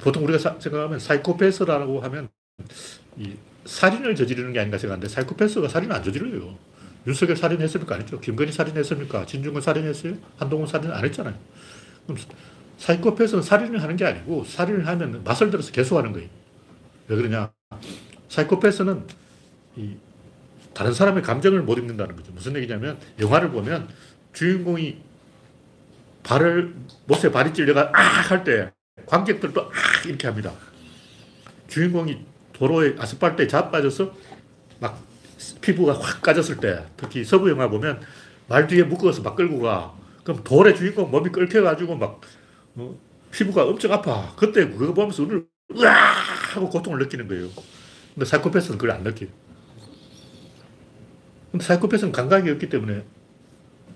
보통 0.00 0.24
우리가 0.24 0.38
사- 0.38 0.58
생각하면 0.58 0.98
사이코패스라고 0.98 2.00
하면 2.00 2.28
이 3.18 3.32
살인을 3.66 4.14
저지르는 4.14 4.52
게 4.52 4.60
아닌가 4.60 4.78
생각하는데 4.78 5.12
사이코패스가 5.12 5.68
살인을 5.68 5.94
안 5.94 6.02
저질러요. 6.02 6.56
윤석열 7.06 7.36
살인했습니까? 7.36 7.94
아니죠. 7.94 8.20
김건희 8.20 8.52
살인했습니까? 8.52 9.26
진중권 9.26 9.60
살인했어요? 9.62 10.14
한동훈 10.38 10.66
살인 10.66 10.90
안 10.90 11.04
했잖아요. 11.04 11.34
그럼 12.06 12.18
사이코패스는 12.80 13.42
살인을 13.42 13.82
하는 13.82 13.96
게 13.96 14.06
아니고 14.06 14.44
살인을 14.44 14.86
하면 14.86 15.22
맛을 15.22 15.50
들어서 15.50 15.70
계속하는 15.70 16.12
거예요. 16.12 16.28
왜 17.08 17.16
그러냐? 17.16 17.52
사이코패스는 18.28 19.06
이 19.76 19.96
다른 20.72 20.92
사람의 20.92 21.22
감정을 21.22 21.62
못 21.62 21.76
읽는다는 21.78 22.16
거죠. 22.16 22.32
무슨 22.32 22.56
얘기냐면 22.56 22.98
영화를 23.20 23.50
보면 23.50 23.88
주인공이 24.32 24.98
발을 26.22 26.74
못에 27.06 27.30
발이 27.30 27.52
찔려가 27.52 27.90
아 27.94 28.00
할 28.22 28.44
때 28.44 28.72
관객들도 29.06 29.60
아 29.60 29.70
이렇게 30.06 30.26
합니다. 30.26 30.52
주인공이 31.68 32.18
도로에 32.52 32.96
아스팔트에 32.98 33.46
자빠져서 33.46 34.14
막 34.80 35.02
피부가 35.60 35.98
확 35.98 36.22
까졌을 36.22 36.56
때 36.58 36.84
특히 36.96 37.24
서부 37.24 37.50
영화 37.50 37.68
보면 37.68 38.00
말 38.48 38.66
뒤에 38.66 38.84
묶어서 38.84 39.22
막 39.22 39.36
끌고 39.36 39.60
가. 39.60 39.92
그럼 40.24 40.42
돌의 40.44 40.76
주인공 40.76 41.10
몸이 41.10 41.30
끓여가지고 41.30 41.96
막 41.96 42.20
어, 42.76 42.98
피부가 43.30 43.64
엄청 43.64 43.92
아파. 43.92 44.34
그때 44.36 44.68
그거 44.68 44.92
보면서 44.92 45.22
오늘 45.22 45.46
으아 45.72 45.90
하고 46.54 46.68
고통을 46.68 46.98
느끼는 47.00 47.28
거예요. 47.28 47.48
근데 48.14 48.24
사이코패스는 48.26 48.78
그걸 48.78 48.96
안 48.96 49.02
느껴요. 49.02 49.28
근데 51.52 51.64
사이코패스는 51.64 52.12
감각이 52.12 52.50
없기 52.50 52.68
때문에 52.68 53.04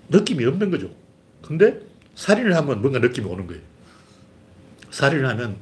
느낌이 0.09 0.45
없는 0.45 0.71
거죠. 0.71 0.91
근데 1.43 1.81
살인을 2.15 2.55
하면 2.57 2.81
뭔가 2.81 2.99
느낌이 2.99 3.27
오는 3.29 3.47
거예요. 3.47 3.63
살인을 4.91 5.29
하면 5.31 5.57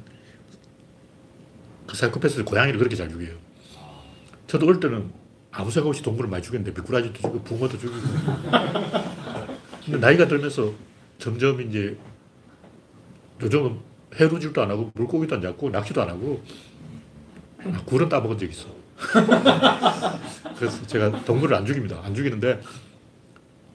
그 1.87 1.95
사이코패스들 1.95 2.45
고양이를 2.45 2.77
그렇게 2.77 2.95
잘 2.95 3.09
죽여요. 3.09 3.35
저도 4.47 4.67
어릴 4.67 4.79
때는 4.79 5.11
아무 5.51 5.71
생각 5.71 5.89
없이 5.89 6.01
동물을 6.03 6.29
많이 6.29 6.43
죽였는데 6.43 6.79
미꾸라지도 6.79 7.13
죽이고 7.13 7.43
붕어도 7.43 7.77
죽이고 7.77 8.01
근데 9.85 9.97
나이가 9.99 10.27
들면서 10.27 10.73
점점 11.19 11.61
이제 11.61 11.97
요즘은 13.41 13.79
해루질도 14.19 14.61
안 14.61 14.71
하고 14.71 14.91
물고기도 14.93 15.35
안 15.35 15.41
잡고 15.41 15.69
낚시도 15.69 16.01
안 16.01 16.09
하고 16.09 16.43
아, 17.65 17.81
굴은 17.85 18.09
따먹은 18.09 18.37
적 18.37 18.49
있어. 18.49 18.67
그래서 20.57 20.85
제가 20.87 21.23
동물을 21.25 21.55
안 21.55 21.65
죽입니다. 21.65 21.99
안 22.03 22.13
죽이는데 22.13 22.61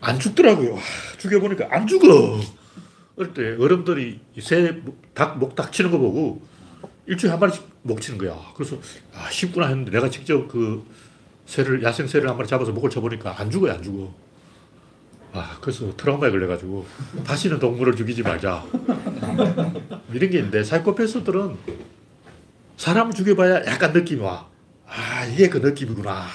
안 0.00 0.18
죽더라고요. 0.18 0.74
와, 0.74 0.80
죽여보니까 1.18 1.68
안 1.70 1.86
죽어. 1.86 2.40
어릴 3.16 3.34
때 3.34 3.56
어른들이 3.58 4.20
새, 4.40 4.80
닭, 5.12 5.38
목닭 5.38 5.72
치는 5.72 5.90
거 5.90 5.98
보고 5.98 6.40
일주일에 7.06 7.32
한 7.32 7.40
마리씩 7.40 7.66
목 7.82 8.00
치는 8.00 8.18
거야. 8.18 8.36
그래서 8.54 8.78
아, 9.14 9.28
쉽구나 9.30 9.66
했는데 9.66 9.90
내가 9.90 10.08
직접 10.08 10.46
그 10.46 10.86
새를, 11.46 11.82
야생 11.82 12.06
새를 12.06 12.28
한 12.28 12.36
마리 12.36 12.46
잡아서 12.46 12.70
목을 12.72 12.90
쳐보니까 12.90 13.40
안 13.40 13.50
죽어요, 13.50 13.72
안 13.72 13.82
죽어. 13.82 14.14
아, 15.32 15.58
그래서 15.60 15.94
트라우마에 15.96 16.30
걸려가지고 16.30 16.86
다시는 17.24 17.58
동물을 17.58 17.94
죽이지 17.96 18.22
말자. 18.22 18.64
이런 20.12 20.30
게 20.30 20.38
있는데 20.38 20.64
사이코패스들은 20.64 21.56
사람을 22.76 23.12
죽여봐야 23.12 23.66
약간 23.66 23.92
느낌이 23.92 24.20
와. 24.20 24.48
아, 24.86 25.24
이게 25.26 25.48
그 25.48 25.58
느낌이구나. 25.58 26.26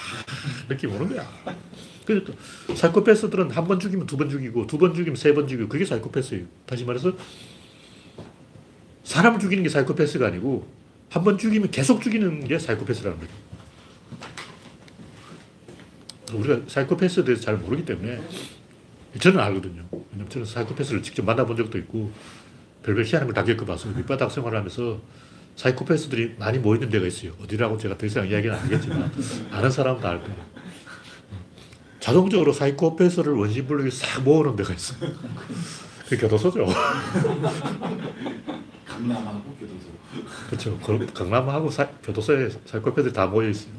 느낌 0.69 0.91
오는 0.93 1.09
거야. 1.09 1.27
또 2.05 2.75
사이코패스들은 2.75 3.51
한 3.51 3.65
번 3.65 3.79
죽이면 3.79 4.05
두 4.05 4.17
번 4.17 4.29
죽이고 4.29 4.67
두 4.67 4.77
번 4.77 4.93
죽이면 4.93 5.15
세 5.15 5.33
번 5.33 5.47
죽이고 5.47 5.69
그게 5.69 5.85
사이코패스예요. 5.85 6.45
다시 6.65 6.83
말해서 6.85 7.13
사람을 9.03 9.39
죽이는 9.39 9.63
게 9.63 9.69
사이코패스가 9.69 10.27
아니고 10.27 10.67
한 11.09 11.23
번 11.23 11.37
죽이면 11.37 11.71
계속 11.71 12.01
죽이는 12.01 12.47
게 12.47 12.59
사이코패스라는 12.59 13.17
거죠. 13.19 13.31
우리가 16.37 16.61
사이코패스에 16.67 17.23
대해서 17.23 17.41
잘 17.43 17.57
모르기 17.57 17.85
때문에 17.85 18.21
저는 19.19 19.39
알거든요. 19.39 19.83
왜냐면 20.11 20.29
저는 20.29 20.45
사이코패스를 20.45 21.03
직접 21.03 21.23
만나본 21.23 21.55
적도 21.57 21.77
있고 21.77 22.11
별별 22.83 23.05
희한한 23.05 23.27
걸 23.31 23.33
다 23.33 23.43
겪어봐서 23.43 23.89
밑바닥 23.89 24.31
생활하면서 24.31 24.99
사이코패스들이 25.55 26.35
많이 26.39 26.57
모이는 26.59 26.89
데가 26.89 27.05
있어요. 27.05 27.31
어디라고 27.41 27.77
제가 27.77 27.97
더 27.97 28.05
이상 28.07 28.27
이야기는 28.27 28.55
안 28.55 28.61
하겠지만 28.65 29.11
아는 29.51 29.69
사람은 29.71 30.01
다 30.01 30.09
알 30.09 30.19
거예요. 30.21 30.35
자동적으로 31.99 32.51
사이코패스를 32.51 33.33
원심불능이 33.33 33.91
싹 33.91 34.23
모으는 34.23 34.55
데가 34.57 34.73
있어요. 34.73 35.11
그게 36.03 36.17
교도소죠. 36.17 36.65
강남하고 38.85 39.55
교도소. 39.59 39.87
그렇죠. 40.47 40.77
그 40.79 41.05
강남하고 41.13 41.69
사, 41.69 41.87
교도소에 42.03 42.49
사이코패들이 42.65 43.13
다 43.13 43.27
모여 43.27 43.49
있어요. 43.49 43.71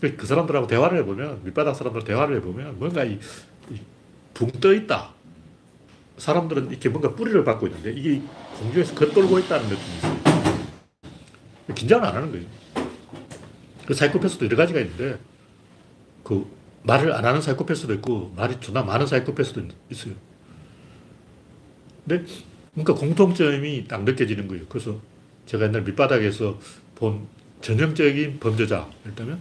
그- 0.00 0.16
그 0.16 0.26
사람들하고 0.26 0.66
대화를 0.66 0.98
해보면 1.00 1.42
밑바닥 1.44 1.76
사람들 1.76 2.02
대화를 2.04 2.36
해보면 2.38 2.78
뭔가 2.78 3.04
이, 3.04 3.18
붕떠 4.40 4.72
있다. 4.72 5.12
사람들은 6.16 6.70
이렇게 6.70 6.88
뭔가 6.88 7.14
뿌리를 7.14 7.44
받고 7.44 7.66
있는데 7.66 7.92
이게 7.92 8.22
공중에서 8.58 8.94
겉돌고 8.94 9.38
있다는 9.38 9.68
느낌이 9.68 9.96
있어요. 9.98 10.20
긴장을 11.74 12.04
안 12.06 12.16
하는 12.16 12.32
거예요. 12.32 12.46
그 13.86 13.92
사이코패스도 13.92 14.46
여러 14.46 14.56
가지가 14.56 14.80
있는데 14.80 15.18
그 16.24 16.46
말을 16.84 17.12
안 17.12 17.24
하는 17.24 17.42
사이코패스도 17.42 17.92
있고 17.94 18.32
말이 18.34 18.58
존나 18.60 18.82
많은 18.82 19.06
사이코패스도 19.06 19.62
있어요. 19.90 20.14
근데 22.08 22.24
뭔가 22.72 22.94
공통점이 22.94 23.86
딱 23.88 24.04
느껴지는 24.04 24.48
거예요. 24.48 24.64
그래서 24.70 24.98
제가 25.44 25.66
옛날 25.66 25.82
밑바닥에서 25.82 26.58
본 26.94 27.28
전형적인 27.60 28.40
범죄자, 28.40 28.88
일단은 29.04 29.38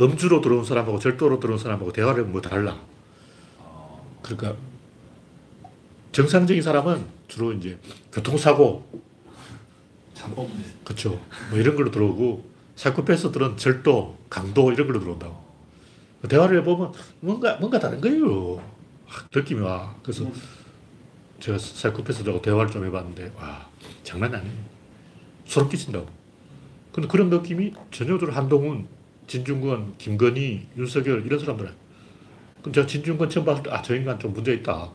음주로 0.00 0.40
들어온 0.40 0.64
사람하고 0.64 0.98
절도로 0.98 1.38
들어온 1.38 1.58
사람하고 1.58 1.92
대화를 1.92 2.24
뭐 2.24 2.40
달라. 2.40 2.87
그러니까 4.22 4.56
정상적인 6.12 6.62
사람은 6.62 7.06
주로 7.28 7.52
이제 7.52 7.78
교통사고. 8.12 8.84
그렇죠. 10.84 11.20
뭐 11.50 11.58
이런 11.58 11.76
걸로 11.76 11.90
들어오고 11.90 12.48
사이코패스들은 12.76 13.56
절도, 13.56 14.16
강도 14.28 14.72
이런 14.72 14.86
걸로 14.86 15.00
들어온다고. 15.00 15.48
대화를 16.28 16.60
해보면 16.60 16.92
뭔가 17.20 17.56
뭔가 17.56 17.78
다른 17.78 18.00
거예요. 18.00 18.60
확 19.06 19.28
느낌이 19.34 19.60
와. 19.60 19.94
그래서 20.02 20.30
제가 21.40 21.58
사이코패스들하고 21.58 22.42
대화를 22.42 22.70
좀 22.70 22.84
해봤는데 22.84 23.32
와 23.36 23.68
장난 24.02 24.34
아니에요. 24.34 24.54
소름 25.46 25.68
끼친다고. 25.68 26.08
근데 26.92 27.08
그런 27.08 27.30
느낌이 27.30 27.72
전혀적으로 27.92 28.32
한동훈, 28.32 28.88
진중권, 29.28 29.94
김건희, 29.98 30.66
윤석열 30.76 31.24
이런 31.24 31.38
사람들. 31.38 31.72
그럼 32.60 32.72
제가 32.72 32.86
진중권 32.86 33.30
처음 33.30 33.44
봤을 33.44 33.62
때 33.62 33.70
아 33.70 33.82
저 33.82 33.94
인간 33.94 34.18
좀 34.18 34.32
문제 34.32 34.52
있다. 34.54 34.90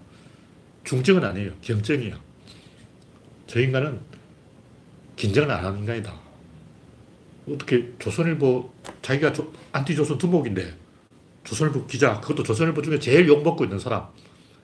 중증은 0.83 1.23
아니에요. 1.23 1.51
경증이야. 1.61 2.19
저 3.47 3.59
인간은 3.59 3.99
긴장을 5.15 5.49
안 5.49 5.63
하는 5.63 5.79
인간이다. 5.79 6.13
어떻게 7.49 7.91
조선일보 7.99 8.71
자기가 9.01 9.33
조, 9.33 9.51
안티조선 9.71 10.17
두목인데 10.17 10.75
조선일보 11.43 11.85
기자 11.87 12.19
그것도 12.21 12.43
조선일보 12.43 12.81
중에 12.81 12.99
제일 12.99 13.27
욕먹고 13.27 13.63
있는 13.65 13.79
사람 13.79 14.07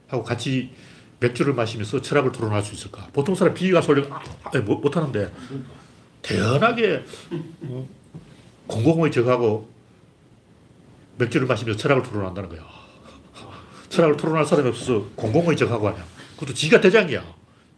하고 0.08 0.24
같이 0.24 0.72
맥주를 1.20 1.54
마시면서 1.54 2.02
철학을 2.02 2.32
토론할 2.32 2.64
수 2.64 2.74
있을까? 2.74 3.08
보통 3.12 3.36
사람 3.36 3.54
비위가 3.54 3.82
솔려 3.82 4.06
아, 4.14 4.22
아, 4.44 4.58
못, 4.60 4.80
못하는데 4.80 5.32
대연하게 6.22 7.04
어, 7.64 7.88
공공의 8.68 9.12
적하고 9.12 9.70
맥주를 11.18 11.48
마시면서 11.48 11.78
철학을 11.78 12.04
토론한다는 12.04 12.50
거야. 12.50 12.79
철학을 13.90 14.18
토론할 14.18 14.46
사람이 14.46 14.70
없어서 14.70 15.06
공공의 15.16 15.58
적하고 15.58 15.88
하냐. 15.90 16.06
그것도 16.36 16.54
지가 16.54 16.80
대장이야. 16.80 17.24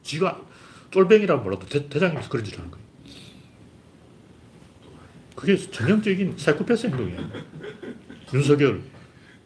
지가 0.04 0.39
쫄뱅이라면 0.91 1.43
몰라도 1.43 1.65
대, 1.67 1.88
대장이면서 1.88 2.30
그런 2.30 2.45
짓을 2.45 2.60
하는 2.60 2.71
거야. 2.71 2.82
그게 5.36 5.58
전형적인 5.58 6.36
사이코패스 6.38 6.88
행동이에요. 6.88 7.30
윤석열, 8.34 8.82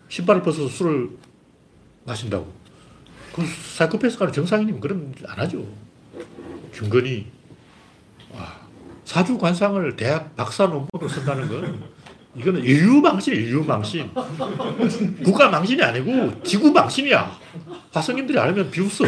신발을 0.09 0.41
벗어서 0.41 0.67
술을 0.67 1.09
마신다고. 2.03 2.51
그 3.33 3.45
사이코패스가 3.45 4.31
정상인이면 4.31 4.81
그런 4.81 5.13
짓안 5.15 5.37
하죠. 5.39 5.65
김건희, 6.73 7.27
와, 8.33 8.59
사주 9.05 9.37
관상을 9.37 9.95
대학 9.95 10.35
박사 10.35 10.65
논문으로 10.65 11.07
쓴다는 11.07 11.47
건 11.47 11.83
이거는 12.37 12.63
인류 12.63 12.99
망신이에요, 13.01 13.45
인류 13.47 13.63
망신. 13.63 14.09
국가 15.23 15.49
망신이 15.49 15.81
아니고 15.81 16.41
지구 16.43 16.71
망신이야. 16.71 17.39
화성인들이 17.91 18.37
알면 18.37 18.69
비웃어. 18.71 19.05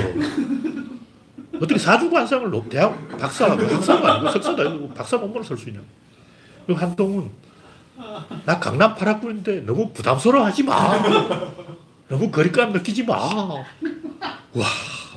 어떻게 1.55 1.77
사주 1.77 2.09
관상을 2.09 2.49
높- 2.49 2.69
대학 2.69 3.07
박사, 3.17 3.47
박사가 3.55 4.13
아니고 4.15 4.31
석사도 4.31 4.89
박사 4.93 5.17
논문을 5.17 5.43
쓸 5.45 5.57
수 5.57 5.69
있냐. 5.69 5.81
그리고 6.65 6.79
한동훈, 6.79 7.31
나 8.45 8.59
강남 8.59 8.95
파락구인데 8.95 9.61
너무 9.61 9.91
부담스러워 9.91 10.45
하지 10.45 10.63
마. 10.63 10.97
너무 12.07 12.31
거리감 12.31 12.71
느끼지 12.73 13.03
마. 13.03 13.15
와, 13.17 14.65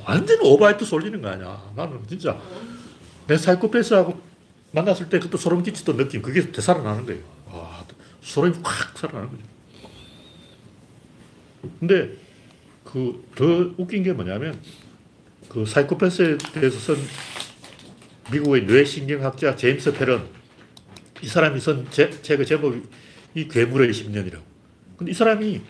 완전 0.05 0.37
오바이트 0.41 0.83
쏠리는 0.83 1.21
거 1.21 1.29
아니야. 1.29 1.61
나는 1.75 1.99
진짜 2.09 2.35
내 3.27 3.37
사이코패스하고 3.37 4.19
만났을 4.73 5.07
때 5.09 5.19
그때 5.19 5.37
소름 5.37 5.63
끼치던 5.63 5.95
느낌, 5.97 6.21
그게 6.21 6.51
되살아나는 6.51 7.05
거예요. 7.05 7.21
와, 7.51 7.69
소름이 8.21 8.57
확 8.63 8.97
살아나는 8.97 9.29
거죠. 9.29 9.43
근데 11.79 12.17
그 12.83 13.23
더 13.35 13.45
웃긴 13.77 14.03
게 14.03 14.13
뭐냐면 14.13 14.59
그 15.47 15.65
사이코패스에 15.65 16.37
대해서 16.53 16.77
쓴 16.79 17.03
미국의 18.31 18.65
뇌신경학자 18.65 19.55
제임스 19.55 19.93
페런 19.93 20.27
이 21.21 21.27
사람이 21.27 21.59
쓴 21.59 21.85
제, 21.91 22.09
책의 22.21 22.45
제목이 22.45 22.81
이 23.35 23.47
괴물의 23.47 23.91
10년이라고. 23.91 24.41
근데 24.97 25.11
이 25.11 25.13
사람이 25.13 25.61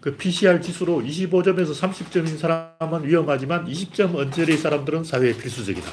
그 0.00 0.16
PCR 0.16 0.60
지수로 0.60 1.00
25점에서 1.02 1.74
30점인 1.74 2.36
사람은 2.36 3.06
위험하지만 3.08 3.66
20점 3.66 4.14
언저리의 4.14 4.58
사람들은 4.58 5.04
사회에 5.04 5.36
필수적이다. 5.36 5.88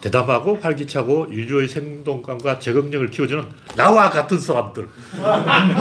대담하고 0.00 0.56
활기차고 0.56 1.26
인류의 1.30 1.68
생동감과 1.68 2.58
적응력을 2.58 3.10
키워주는 3.10 3.44
나와 3.76 4.10
같은 4.10 4.38
사람들. 4.38 4.88
와, 5.20 5.74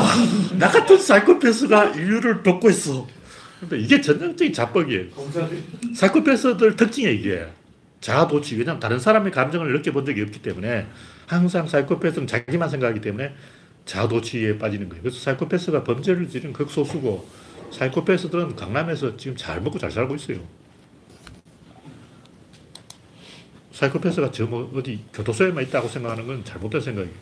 나 0.57 0.69
같은 0.69 0.97
사이코패스가 0.97 1.91
인류를 1.91 2.43
돕고 2.43 2.69
있어. 2.69 3.07
근데 3.59 3.79
이게 3.79 4.01
전형적인 4.01 4.53
자뻑이에요. 4.53 5.05
사이코패스들 5.95 6.75
특징이 6.75 7.13
이게 7.15 7.45
자아도취. 8.01 8.57
왜냐하면 8.57 8.79
다른 8.79 8.99
사람의 8.99 9.31
감정을 9.31 9.73
느껴본 9.73 10.05
적이 10.05 10.23
없기 10.23 10.41
때문에 10.41 10.87
항상 11.27 11.67
사이코패스는 11.67 12.27
자기만 12.27 12.69
생각하기 12.69 13.01
때문에 13.01 13.33
자아도취에 13.85 14.57
빠지는 14.57 14.89
거예요. 14.89 15.03
그래서 15.03 15.19
사이코패스가 15.19 15.83
범죄를 15.83 16.29
지른 16.29 16.53
극소수고 16.53 17.27
사이코패스들은 17.71 18.55
강남에서 18.55 19.17
지금 19.17 19.35
잘 19.35 19.61
먹고 19.61 19.79
잘 19.79 19.91
살고 19.91 20.15
있어요. 20.15 20.37
사이코패스가 23.75 24.31
저 24.31 24.45
뭐 24.45 24.71
어디 24.75 25.03
교도소에만 25.13 25.63
있다고 25.65 25.87
생각하는 25.89 26.25
건 26.25 26.43
잘못된 26.45 26.79
생각이에요. 26.81 27.13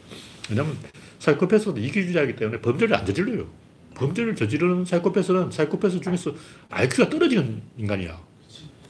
왜냐하면 0.50 0.78
사이코패스도 1.20 1.78
이기주의자이기 1.80 2.36
때문에 2.36 2.62
범죄를 2.62 2.96
안 2.96 3.06
저질러요. 3.06 3.48
범죄를 3.96 4.36
저지르는 4.36 4.86
사이코패스는 4.86 5.52
사이코패스 5.52 6.00
중에서 6.02 6.34
IQ가 6.70 7.10
떨어지는 7.10 7.62
인간이야. 7.78 8.20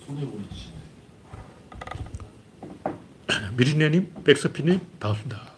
미리네님, 3.56 4.14
백서피님, 4.24 4.80
반갑습니다. 5.00 5.54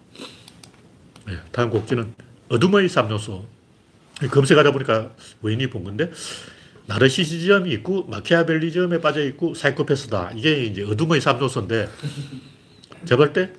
네, 1.28 1.38
다음 1.52 1.70
곡지는 1.72 2.14
어둠의 2.50 2.90
삼요소. 2.90 3.46
검색하다 4.32 4.72
보니까 4.72 5.12
원인이 5.42 5.70
본 5.70 5.84
건데, 5.84 6.10
나르시시즘이 6.88 7.72
있고, 7.74 8.06
마키아벨리즘에 8.06 9.02
빠져 9.02 9.24
있고, 9.26 9.54
사이코패스다. 9.56 10.32
이게 10.36 10.64
이제 10.66 10.84
어둠의 10.84 11.22
삼요소인데, 11.22 11.90
제가 13.06 13.18
볼 13.18 13.34
때, 13.34 13.52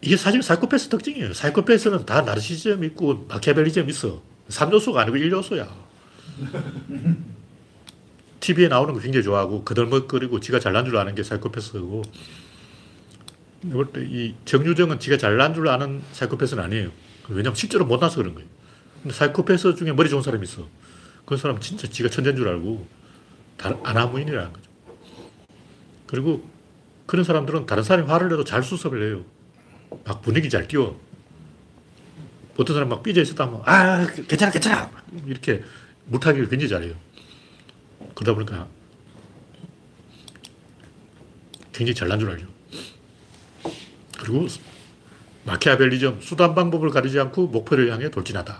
이게 0.00 0.16
사실 0.16 0.42
사이코패스 0.42 0.88
특징이에요. 0.88 1.32
사이코패스는 1.34 2.06
다 2.06 2.22
나르시시즘 2.22 2.84
있고, 2.84 3.26
마키아벨리즘 3.28 3.88
있어. 3.90 4.22
삼요소가 4.48 5.02
아니고 5.02 5.16
일요소야. 5.16 5.68
TV에 8.40 8.68
나오는 8.68 8.94
거 8.94 9.00
굉장히 9.00 9.24
좋아하고 9.24 9.64
그들먹거리고 9.64 10.40
지가 10.40 10.60
잘난 10.60 10.84
줄 10.84 10.96
아는 10.96 11.14
게 11.14 11.22
사이코패스고 11.22 12.02
볼때이 13.72 14.34
정유정은 14.44 15.00
지가 15.00 15.16
잘난 15.16 15.54
줄 15.54 15.68
아는 15.68 16.02
사이코패스는 16.12 16.62
아니에요. 16.62 16.90
왜냐면 17.28 17.54
실제로 17.54 17.84
못나서 17.84 18.16
그런 18.16 18.34
거예요. 18.34 18.48
사이코패스 19.10 19.74
중에 19.76 19.92
머리 19.92 20.08
좋은 20.08 20.22
사람이 20.22 20.44
있어. 20.44 20.66
그 21.24 21.36
사람은 21.36 21.60
진짜 21.60 21.88
지가 21.88 22.08
천재인 22.08 22.36
줄 22.36 22.48
알고 22.48 22.86
다- 23.56 23.76
아나무인이라는 23.82 24.52
거죠. 24.52 24.70
그리고 26.06 26.48
그런 27.06 27.24
사람들은 27.24 27.66
다른 27.66 27.82
사람이 27.82 28.08
화를 28.08 28.28
내도 28.28 28.44
잘 28.44 28.62
수습을 28.62 29.02
해요. 29.08 29.24
막 30.04 30.22
분위기 30.22 30.48
잘 30.50 30.66
띄워. 30.68 31.00
어떤 32.56 32.74
사람 32.74 32.88
막 32.88 33.02
삐져 33.02 33.20
있었다 33.22 33.44
하면 33.44 33.60
아 33.66 34.06
괜찮아 34.28 34.50
괜찮아 34.50 34.90
이렇게 35.26 35.62
물타기를 36.06 36.48
굉장히 36.48 36.68
잘해요. 36.70 36.94
그러다 38.14 38.34
보니까 38.34 38.66
굉장히 41.72 41.94
잘난 41.94 42.18
줄 42.18 42.30
알죠. 42.30 42.46
그리고 44.18 44.46
마키아벨리즘, 45.44 46.20
수단 46.22 46.54
방법을 46.54 46.90
가리지 46.90 47.20
않고 47.20 47.48
목표를 47.48 47.92
향해 47.92 48.10
돌진하다. 48.10 48.58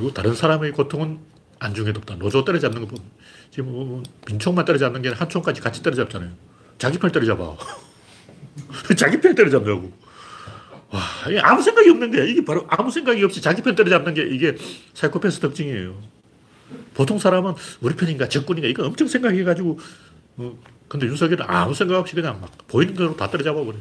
그리고 0.00 0.14
다른 0.14 0.34
사람의 0.34 0.72
고통은 0.72 1.18
안중에도 1.58 1.98
없다. 1.98 2.14
노조 2.16 2.42
때려잡는 2.42 2.80
거 2.80 2.86
보면 2.86 3.04
지금 3.50 3.70
뭐 3.70 4.02
민총만 4.26 4.64
때려잡는 4.64 5.02
게 5.02 5.08
아니라 5.08 5.20
한 5.20 5.28
총까지 5.28 5.60
같이 5.60 5.82
때려잡잖아요. 5.82 6.30
자기 6.78 6.96
편 6.98 7.12
때려잡아. 7.12 7.54
자기 8.96 9.20
편 9.20 9.34
때려잡냐고. 9.34 9.92
와, 10.88 11.02
이게 11.28 11.38
아무 11.40 11.60
생각이 11.60 11.90
없는 11.90 12.12
거야. 12.12 12.24
이게 12.24 12.42
바로 12.42 12.64
아무 12.70 12.90
생각이 12.90 13.22
없이 13.22 13.42
자기 13.42 13.60
편 13.60 13.74
때려잡는 13.74 14.14
게 14.14 14.22
이게 14.22 14.56
사이코패스 14.94 15.40
특징이에요. 15.40 16.00
보통 16.94 17.18
사람은 17.18 17.52
우리 17.82 17.94
편인가 17.94 18.26
적군인가 18.26 18.68
이거 18.68 18.86
엄청 18.86 19.06
생각해가지고 19.06 19.78
어, 20.38 20.58
근데 20.88 21.06
윤석열은 21.08 21.44
아무 21.46 21.74
생각 21.74 21.98
없이 21.98 22.14
그냥 22.14 22.40
막 22.40 22.50
보이는 22.68 22.94
대로 22.94 23.14
다 23.14 23.28
때려잡아 23.30 23.62
버려. 23.62 23.76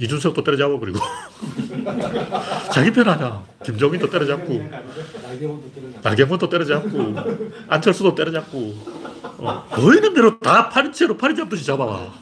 이준석도 0.00 0.42
때려잡아 0.42 0.78
버리고 0.78 0.98
자기 2.72 2.90
편 2.90 3.08
하냐. 3.08 3.42
김종인도 3.64 4.08
때려잡고 4.08 4.70
나경원도 6.02 6.48
때려잡고 6.48 7.16
안철수도 7.68 8.14
때려잡고 8.14 8.74
어, 9.38 9.64
보이는 9.70 10.14
대로 10.14 10.38
다 10.40 10.68
파리채로 10.70 11.16
파리 11.16 11.36
잡듯이 11.36 11.64
잡아와. 11.66 12.12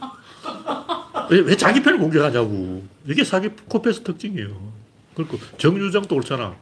왜, 1.31 1.41
왜 1.41 1.57
자기 1.57 1.83
편을 1.83 1.99
공격하냐고. 1.99 2.83
이게 3.07 3.23
사기코패스 3.23 4.03
특징이에요. 4.03 4.49
그리고 5.15 5.39
정유정도 5.59 6.15
그렇잖아. 6.17 6.57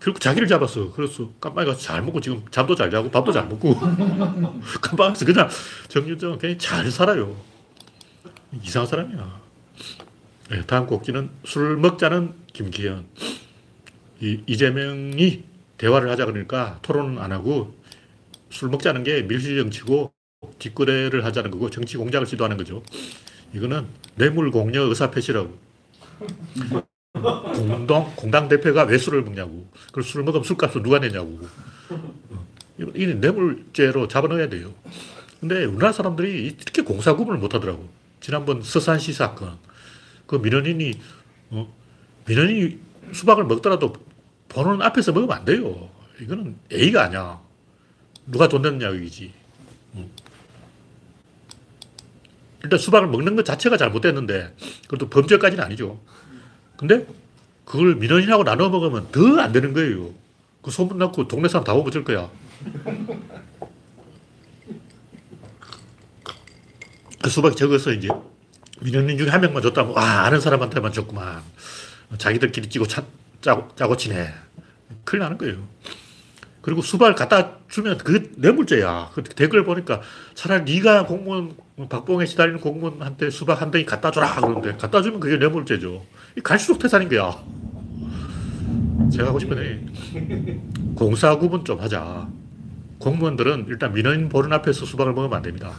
결국 0.00 0.20
자기를 0.20 0.48
잡았어. 0.48 0.92
그래서 0.92 1.28
깜빡이 1.40 1.68
가서 1.68 1.80
잘 1.80 2.02
먹고 2.02 2.20
지금 2.20 2.42
잠도 2.50 2.74
잘 2.74 2.90
자고 2.90 3.10
밥도 3.10 3.32
잘 3.32 3.46
먹고 3.46 3.74
깜빡이 4.80 5.12
가서 5.12 5.24
그냥 5.24 5.48
정유정은 5.88 6.38
그냥 6.38 6.56
잘 6.58 6.90
살아요. 6.90 7.36
이상한 8.62 8.86
사람이야. 8.86 9.40
네, 10.48 10.62
다음 10.64 10.86
곡지는 10.86 11.30
술 11.44 11.76
먹자는 11.76 12.32
김기현. 12.52 13.06
이, 14.20 14.40
이재명이 14.46 15.42
대화를 15.76 16.08
하자 16.08 16.24
그러니까 16.24 16.78
토론은 16.82 17.18
안 17.18 17.32
하고 17.32 17.76
술 18.50 18.68
먹자는 18.70 19.02
게 19.02 19.22
밀실 19.22 19.58
정치고 19.58 20.12
뒷거래를 20.60 21.24
하자는 21.24 21.50
거고 21.50 21.68
정치 21.70 21.96
공작을 21.96 22.28
시도하는 22.28 22.56
거죠. 22.56 22.82
이거는 23.52 23.86
뇌물 24.14 24.52
공여 24.52 24.82
의사 24.82 25.10
표시라고. 25.10 25.58
공동, 27.12 28.12
공당 28.14 28.48
대표가 28.48 28.84
왜 28.84 28.98
술을 28.98 29.22
먹냐고. 29.22 29.66
그걸 29.86 30.04
술을 30.04 30.24
먹으면 30.24 30.44
술값을 30.44 30.82
누가 30.82 31.00
내냐고. 31.00 31.40
어, 31.90 32.46
이게 32.78 33.14
뇌물죄로 33.14 34.06
잡아넣어야 34.06 34.48
돼요. 34.48 34.72
근데 35.40 35.64
우리나라 35.64 35.92
사람들이 35.92 36.46
이렇게 36.46 36.82
공사구분을 36.82 37.40
못 37.40 37.52
하더라고. 37.54 37.88
지난번 38.20 38.62
서산시 38.62 39.12
사건. 39.12 39.58
그 40.26 40.36
민원인이, 40.36 40.92
어, 41.50 41.72
민원인이 42.26 42.78
수박을 43.12 43.44
먹더라도 43.44 43.92
보는 44.48 44.82
앞에서 44.82 45.12
먹으면 45.12 45.36
안 45.36 45.44
돼요. 45.44 45.88
이거는 46.20 46.56
A가 46.72 47.04
아니야. 47.04 47.40
누가 48.26 48.48
돈 48.48 48.62
냈냐, 48.62 48.86
여기지. 48.86 49.32
어. 49.94 50.08
일단 52.64 52.78
수박을 52.78 53.08
먹는 53.08 53.36
것 53.36 53.44
자체가 53.44 53.76
잘못됐는데, 53.76 54.54
그래도 54.88 55.08
범죄까지는 55.08 55.62
아니죠. 55.62 56.00
근데 56.76 57.06
그걸 57.64 57.94
민원인하고 57.96 58.44
나눠 58.44 58.68
먹으면 58.68 59.10
더 59.12 59.40
안 59.40 59.52
되는 59.52 59.72
거예요. 59.72 60.12
그 60.62 60.70
소문 60.70 60.98
났고 60.98 61.28
동네 61.28 61.48
사람 61.48 61.64
다 61.64 61.74
오버질 61.74 62.02
거야. 62.02 62.28
그 67.22 67.30
수박 67.30 67.56
적어서 67.56 67.92
이제 67.92 68.08
민원인 68.80 69.16
중에 69.18 69.28
한 69.28 69.40
명만 69.40 69.62
줬다면 69.62 69.94
와 69.96 70.24
아는 70.24 70.40
사람한테만 70.40 70.92
줬구만. 70.92 71.42
자기들끼리 72.18 72.68
끼고 72.68 72.86
차, 72.86 73.04
짜고, 73.40 73.74
짜고 73.74 73.96
치네. 73.96 74.32
큰일 75.04 75.20
나는 75.20 75.38
거예요. 75.38 75.66
그리고 76.60 76.82
수박을 76.82 77.14
갖다 77.14 77.58
주면 77.68 77.98
그 77.98 78.32
뇌물죄야. 78.36 79.10
그 79.14 79.22
댓글 79.22 79.64
보니까 79.64 80.00
차라리 80.34 80.74
네가 80.74 81.06
공무원 81.06 81.56
박봉에 81.88 82.26
시달리는 82.26 82.60
공무원한테 82.60 83.30
수박 83.30 83.62
한 83.62 83.70
덩이 83.70 83.86
갖다 83.86 84.10
줘라 84.10 84.34
그러는데 84.34 84.76
갖다 84.76 85.00
주면 85.00 85.20
그게 85.20 85.36
뇌물죄죠. 85.36 86.04
이 86.36 86.40
갈수록 86.40 86.78
태산인 86.78 87.08
거야. 87.08 87.36
제가 89.12 89.28
하고 89.28 89.38
싶은 89.38 89.56
게 89.56 90.94
공사 90.96 91.36
구분 91.36 91.64
좀 91.64 91.80
하자. 91.80 92.28
공무원들은 92.98 93.66
일단 93.68 93.92
민원인 93.92 94.28
보는 94.28 94.52
앞에서 94.52 94.86
수박을 94.86 95.12
먹으면 95.12 95.36
안 95.36 95.42
됩니다. 95.42 95.72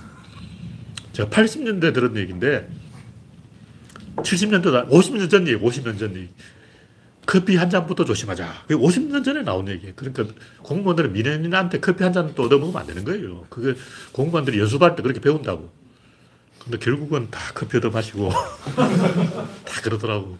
제가 1.12 1.30
80년대 1.30 1.94
들은 1.94 2.16
얘기인데 2.16 2.70
70년대, 4.18 4.90
50년 4.90 5.30
전 5.30 5.48
얘기, 5.48 5.58
50년 5.60 5.98
전 6.00 6.16
얘기. 6.16 6.30
커피 7.26 7.58
한 7.58 7.70
잔부터 7.70 8.06
조심하자. 8.06 8.64
그게 8.68 8.76
50년 8.76 9.24
전에 9.24 9.44
나온 9.44 9.68
얘기예요. 9.68 9.94
그러니까 9.96 10.26
공무원들은 10.64 11.12
민원인한테 11.12 11.80
커피 11.82 12.04
한 12.04 12.14
잔 12.14 12.34
또 12.36 12.44
얻어먹으면 12.44 12.80
안 12.82 12.88
되는 12.88 13.04
거예요. 13.04 13.46
그게 13.50 13.78
공무원들이 14.14 14.60
연수할 14.60 14.96
때 14.96 15.02
그렇게 15.04 15.20
배운다고. 15.20 15.70
근데 16.64 16.78
결국은 16.78 17.30
다 17.30 17.40
커피 17.54 17.78
얻어 17.78 17.90
마시고 17.90 18.30
다 19.66 19.82
그러더라고. 19.84 20.38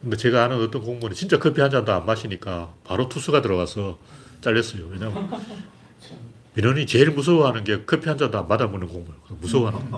근데 0.00 0.16
제가 0.16 0.44
아는 0.44 0.62
어떤 0.62 0.82
공무원이 0.82 1.16
진짜 1.16 1.38
커피 1.38 1.60
한 1.60 1.70
잔도 1.70 1.92
안 1.92 2.06
마시니까 2.06 2.72
바로 2.84 3.08
투수가 3.08 3.42
들어가서 3.42 3.98
잘렸어요. 4.42 4.86
왜냐면 4.90 5.28
민원이 6.54 6.86
제일 6.86 7.10
무서워하는 7.10 7.64
게 7.64 7.82
커피 7.84 8.08
한 8.08 8.16
잔도 8.16 8.38
안 8.38 8.46
받아먹는 8.46 8.86
공무원. 8.86 9.16
무서워하는 9.40 9.90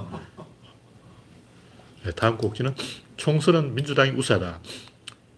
다음 2.12 2.36
곡지는 2.36 2.74
총선은 3.16 3.74
민주당이 3.74 4.10
우세하다. 4.10 4.60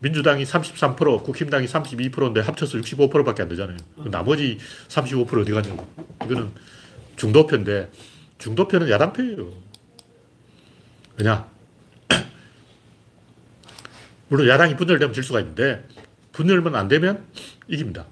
민주당이 0.01 0.45
33%, 0.45 1.25
국힘당이 1.25 1.67
32%인데 1.67 2.41
합쳐서 2.41 2.79
65%밖에 2.79 3.43
안 3.43 3.49
되잖아요. 3.49 3.77
그 4.03 4.11
나머지 4.11 4.59
35% 4.89 5.43
어디 5.43 5.53
가냐고. 5.53 5.87
이거는 6.25 6.51
중도표인데 7.17 7.91
중도표는 8.39 8.91
야당표예요. 8.91 9.53
왜냐? 11.17 11.49
물론 14.29 14.49
야당이 14.49 14.77
분열되면 14.77 15.13
질 15.13 15.25
수가 15.25 15.41
있는데 15.41 15.85
분열만 16.33 16.77
안 16.77 16.87
되면 16.87 17.25
이깁니다. 17.67 18.07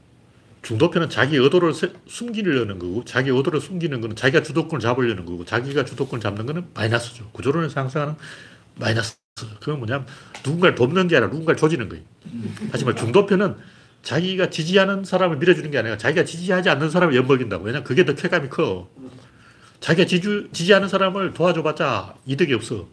중도편은 0.66 1.08
자기 1.10 1.36
의도를 1.36 1.72
세- 1.72 1.92
숨기려는 2.08 2.80
거고, 2.80 3.04
자기 3.04 3.30
의도를 3.30 3.60
숨기는 3.60 4.00
거는 4.00 4.16
자기가 4.16 4.42
주도권을 4.42 4.80
잡으려는 4.80 5.24
거고, 5.24 5.44
자기가 5.44 5.84
주도권을 5.84 6.20
잡는 6.20 6.44
거는 6.44 6.66
마이너스죠. 6.74 7.30
구조론에서 7.30 7.78
항상 7.80 8.16
마이너스. 8.74 9.14
그건 9.60 9.78
뭐냐면 9.78 10.06
누군가를 10.44 10.74
돕는 10.74 11.06
게 11.06 11.16
아니라 11.16 11.30
누군가를 11.30 11.56
조지는 11.56 11.88
거예요. 11.88 12.02
하지만 12.72 12.96
중도편은 12.96 13.54
자기가 14.02 14.50
지지하는 14.50 15.04
사람을 15.04 15.36
밀어주는 15.36 15.70
게 15.70 15.78
아니라 15.78 15.98
자기가 15.98 16.24
지지하지 16.24 16.68
않는 16.70 16.90
사람을 16.90 17.14
엿먹인다고. 17.14 17.64
왜냐면 17.64 17.84
그게 17.84 18.04
더 18.04 18.14
쾌감이 18.16 18.48
커. 18.48 18.88
자기가 19.78 20.06
지주, 20.08 20.48
지지하는 20.52 20.88
사람을 20.88 21.32
도와줘봤자 21.34 22.14
이득이 22.26 22.54
없어. 22.54 22.88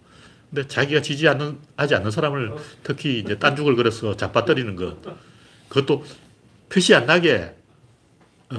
근데 0.51 0.67
자기가 0.67 1.01
지지 1.01 1.27
않는, 1.27 1.57
하지 1.75 1.95
않는 1.95 2.12
사람을 2.12 2.53
특히 2.83 3.17
이제 3.19 3.39
딴죽을 3.39 3.75
걸어서 3.75 4.15
잡아뜨리는 4.15 4.75
것. 4.75 4.97
그것도 5.69 6.03
표시 6.69 6.93
안 6.93 7.05
나게 7.07 7.55
어, 7.55 7.62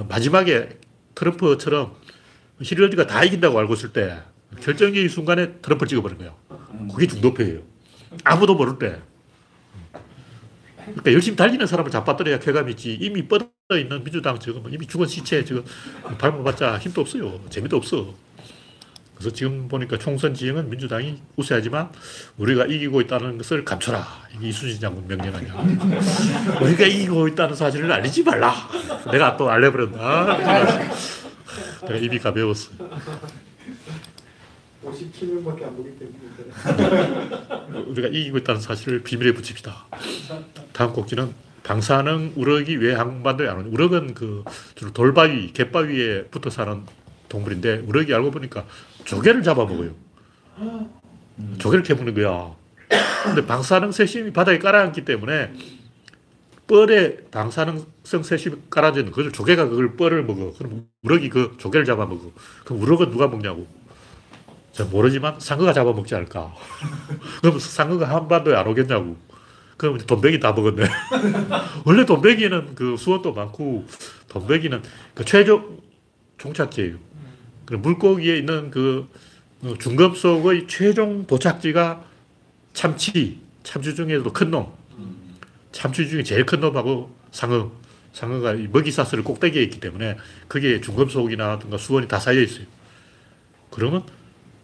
마지막에 0.03 0.77
트럼프처럼 1.15 1.95
히러리가 2.61 3.07
다 3.07 3.23
이긴다고 3.23 3.57
알고 3.59 3.73
있을 3.73 3.93
때 3.93 4.19
결정적인 4.61 5.09
순간에 5.09 5.53
트럼프를 5.53 5.87
찍어버린 5.87 6.17
거예요. 6.17 6.35
그게 6.93 7.07
중도표예요. 7.07 7.61
아무도 8.23 8.55
모를 8.55 8.77
때. 8.79 9.01
그러니까 10.85 11.13
열심히 11.13 11.35
달리는 11.35 11.65
사람을 11.65 11.89
잡아뜨려야 11.91 12.39
쾌감이 12.39 12.71
있지. 12.71 12.93
이미 12.93 13.27
뻗어 13.27 13.49
있는 13.71 14.03
민주당 14.03 14.39
지금 14.39 14.63
이미 14.71 14.85
죽은 14.85 15.07
시체 15.07 15.43
지금 15.43 15.63
밟아봤자 16.17 16.77
힘도 16.77 17.01
없어요. 17.01 17.39
재미도 17.49 17.77
없어. 17.77 18.13
그래서 19.15 19.33
지금 19.33 19.67
보니까 19.67 19.97
총선 19.97 20.33
지형은 20.33 20.69
민주당이 20.69 21.21
우세하지만 21.37 21.89
우리가 22.37 22.65
이기고 22.65 23.01
있다는 23.01 23.37
것을 23.37 23.63
감춰라. 23.63 24.05
이게 24.35 24.49
이순신 24.49 24.79
장군 24.81 25.07
명령 25.07 25.33
아니야. 25.35 25.53
우리가 26.61 26.85
이기고 26.85 27.27
있다는 27.29 27.55
사실을 27.55 27.91
알리지 27.91 28.23
말라. 28.23 28.53
내가 29.11 29.37
또 29.37 29.49
알려버렸다. 29.49 30.37
내가 31.83 31.95
입이 31.95 32.19
가벼웠어. 32.19 32.71
57명밖에 34.83 35.63
안 35.63 35.75
보기 35.75 35.91
때문에 35.97 36.15
우리가 37.87 38.07
이기고 38.09 38.37
있다는 38.39 38.61
사실을 38.61 39.01
비밀에 39.01 39.33
붙입시다. 39.33 39.85
다음 40.73 40.93
곡지는 40.93 41.33
방사능 41.63 42.33
우럭이 42.35 42.75
왜 42.75 42.93
한반도에 42.93 43.47
안 43.47 43.57
오냐. 43.57 43.69
우럭은 43.71 44.13
그 44.13 44.43
주로 44.75 44.91
돌바위, 44.93 45.51
갯바위에 45.53 46.25
붙어 46.25 46.49
사는 46.51 46.83
동물인데 47.29 47.83
우럭이 47.87 48.13
알고 48.13 48.29
보니까 48.31 48.65
조개를 49.05 49.43
잡아먹어요. 49.43 49.91
조개를 51.57 51.83
캐먹는 51.83 52.13
거야. 52.13 52.53
근데 53.23 53.45
방사능 53.45 53.91
세 53.91 54.05
심이 54.05 54.31
바닥에 54.31 54.59
깔아앉기 54.59 55.05
때문에 55.05 55.51
뻘에 56.67 57.17
방사능성 57.29 58.23
세심이 58.23 58.57
깔아져 58.69 58.99
있는 58.99 59.11
그걸 59.11 59.31
조개가 59.31 59.69
그걸 59.69 59.95
뻘을 59.95 60.23
먹어. 60.23 60.53
그럼 60.57 60.87
우럭이 61.03 61.29
그 61.29 61.55
조개를 61.59 61.85
잡아먹어. 61.85 62.31
그럼 62.65 62.81
우럭은 62.81 63.11
누가 63.11 63.27
먹냐고. 63.27 63.67
잘 64.71 64.87
모르지만 64.87 65.39
상어가 65.39 65.73
잡아먹지 65.73 66.15
않을까. 66.15 66.53
그럼 67.41 67.59
상어가 67.59 68.09
한반도에 68.09 68.55
안 68.55 68.67
오겠냐고. 68.67 69.15
그럼 69.77 69.97
돈베기 69.99 70.39
다 70.39 70.53
먹었네. 70.53 70.85
원래 71.85 72.05
돈베기는 72.05 72.75
그 72.75 72.97
수원도 72.97 73.33
많고, 73.33 73.85
돈베기는 74.29 74.81
그 75.13 75.23
최종 75.23 75.79
종착지예요. 76.37 76.95
그 77.65 77.75
물고기에 77.75 78.37
있는 78.37 78.71
그 78.71 79.07
중금속의 79.79 80.67
최종 80.67 81.25
도착지가 81.25 82.03
참치, 82.73 83.39
참치 83.63 83.95
중에서도 83.95 84.31
큰 84.33 84.51
놈. 84.51 84.71
참치 85.71 86.07
중에 86.07 86.23
제일 86.23 86.45
큰 86.45 86.59
놈하고 86.59 87.15
상어. 87.31 87.71
상어가 88.13 88.53
이 88.53 88.67
먹이사슬 88.67 89.23
꼭대기에 89.25 89.61
있기 89.63 89.81
때문에 89.81 90.15
그게 90.47 90.79
중금속이나 90.79 91.59
수원이 91.77 92.07
다 92.07 92.17
쌓여 92.17 92.39
있어요. 92.39 92.65
그러면 93.69 94.03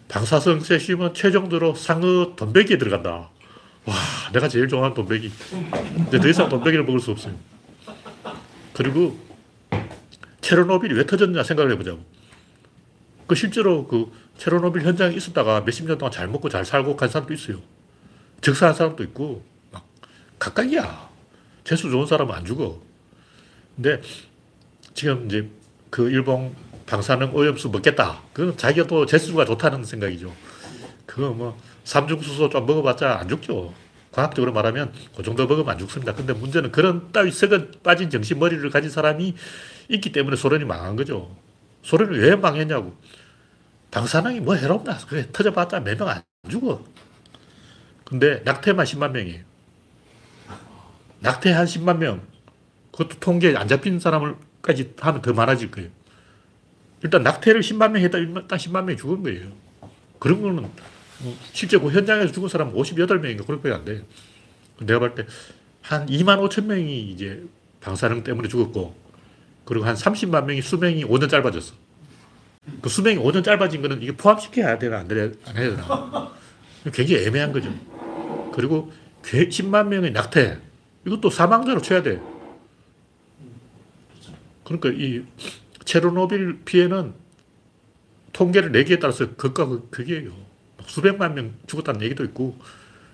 방사성 0.08 0.62
세슘은 0.62 1.14
최종적으로 1.14 1.76
상어 1.76 2.34
돈베기에 2.38 2.78
들어간다. 2.78 3.30
와, 3.84 3.96
내가 4.32 4.48
제일 4.48 4.70
좋아하는 4.70 4.94
돈베기. 4.94 5.32
근데 5.96 6.20
더 6.20 6.30
이상 6.30 6.48
돈베기를 6.48 6.86
먹을 6.86 7.02
수 7.02 7.12
없어요. 7.12 7.36
그리고 8.74 9.20
체르노빌이 10.40 10.94
왜 10.94 11.06
터졌냐 11.06 11.44
생각을 11.44 11.74
해보자고. 11.74 12.00
그 13.32 13.36
실제로 13.36 13.88
그 13.88 14.12
체르노빌 14.38 14.82
현장에 14.82 15.16
있었다가 15.16 15.62
몇십 15.62 15.88
년 15.88 15.98
동안 15.98 16.12
잘 16.12 16.28
먹고 16.28 16.50
잘 16.50 16.66
살고 16.66 16.98
간 16.98 17.08
사람도 17.08 17.34
있어요. 17.34 17.62
즉사한 18.42 18.76
사람도 18.76 19.04
있고, 19.06 19.42
막 19.72 19.88
각각이야. 20.38 21.10
재수 21.64 21.90
좋은 21.90 22.06
사람은 22.06 22.36
안 22.36 22.44
죽어. 22.44 22.82
근데 23.74 24.02
지금 24.94 25.28
이제 25.28 25.50
그 25.90 26.10
일본 26.10 26.54
방사능 26.86 27.34
오염수 27.34 27.70
먹겠다. 27.70 28.22
그건 28.34 28.58
자기가 28.58 28.88
또 28.88 29.06
재수가 29.06 29.46
좋다는 29.46 29.86
생각이죠. 29.86 30.36
그거 31.06 31.30
뭐 31.30 31.58
삼중수소 31.86 32.50
좀 32.50 32.66
먹어봤자 32.66 33.18
안 33.18 33.30
죽죠. 33.30 33.74
과학적으로 34.12 34.52
말하면 34.52 34.92
그 35.16 35.24
정도 35.24 35.48
먹으면 35.48 35.70
안 35.70 35.78
죽습니다. 35.78 36.14
근데 36.14 36.34
문제는 36.34 36.74
그런 36.74 37.14
따위 37.14 37.32
썩은 37.32 37.76
빠진 37.82 38.10
정신 38.10 38.40
머리를 38.40 38.70
가진 38.72 38.90
사람이 38.90 39.36
있기 39.88 40.12
때문에 40.12 40.36
소련이 40.36 40.66
망한 40.66 40.98
거죠. 40.98 41.34
소련이 41.84 42.18
왜 42.18 42.36
망했냐고. 42.36 42.94
방사능이 43.92 44.40
뭐 44.42 44.56
해롭나. 44.56 44.98
그래, 45.08 45.28
터져봤자 45.32 45.82
몇 45.82 45.98
명 45.98 46.08
안 46.10 46.24
죽어. 46.50 46.84
근데 48.06 48.42
낙태만 48.46 48.86
10만 48.86 49.12
명이에요. 49.12 49.44
낙태 51.20 51.52
한 51.52 51.66
10만 51.66 51.98
명. 51.98 52.22
그것도 52.92 53.20
통계 53.20 53.56
안 53.56 53.68
잡힌 53.68 54.00
사람을까지 54.00 54.96
하면 55.00 55.22
더 55.22 55.34
많아질 55.34 55.72
거예요. 55.72 55.90
일단 57.04 57.24
낙태를 57.24 57.62
10만 57.62 57.92
명 57.92 58.02
했다, 58.04 58.18
일단 58.18 58.48
10만 58.48 58.84
명이 58.86 58.98
죽은 58.98 59.24
거예요. 59.24 59.52
그런 60.20 60.42
거는 60.42 60.64
뭐 61.20 61.38
실제 61.54 61.78
그 61.78 61.90
현장에서 61.92 62.32
죽은 62.34 62.50
사람은 62.50 62.74
58명인가 62.74 63.46
그렇게 63.46 63.72
안 63.72 63.86
돼요. 63.86 64.02
내가 64.80 65.00
볼 65.00 65.16
때 65.16 65.26
한 65.84 66.06
2만 66.06 66.40
5천 66.48 66.66
명이 66.66 67.12
이제 67.12 67.44
방사능 67.82 68.24
때문에 68.24 68.48
죽었고, 68.48 68.96
그리고 69.66 69.86
한 69.86 69.96
30만 69.96 70.46
명이 70.46 70.62
수명이 70.62 71.06
5년 71.06 71.30
짧아졌어. 71.30 71.74
그 72.82 72.90
수명이 72.90 73.18
5년 73.18 73.44
짧아진 73.44 73.82
거는 73.82 74.02
이게 74.02 74.16
포함시켜야 74.16 74.78
되나 74.78 75.00
안, 75.00 75.08
되나, 75.08 75.34
안 75.46 75.58
해야 75.58 75.70
되나. 75.72 76.32
굉장히 76.94 77.26
애매한 77.26 77.52
거죠. 77.52 77.74
그리고 78.54 78.92
10만 79.24 79.88
명의 79.88 80.12
낙태. 80.12 80.60
이것도 81.06 81.30
사망자로 81.30 81.82
쳐야 81.82 82.04
돼. 82.04 82.22
그러니까 84.64 84.90
이 84.90 85.24
체르노빌 85.86 86.62
피해는 86.64 87.14
통계를 88.34 88.72
내기에 88.72 89.00
따라서 89.00 89.36
극과 89.36 89.68
극이에요. 89.90 90.32
수백만 90.86 91.36
명 91.36 91.54
죽었다는 91.68 92.02
얘기도 92.02 92.24
있고, 92.26 92.58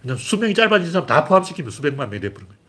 그냥 0.01 0.17
수명이 0.17 0.53
짧아진 0.53 0.91
사람 0.91 1.07
다 1.07 1.25
포함시키면 1.25 1.71
수백만 1.71 2.09
명이 2.09 2.21
돼버린 2.21 2.47
거예요. 2.47 2.59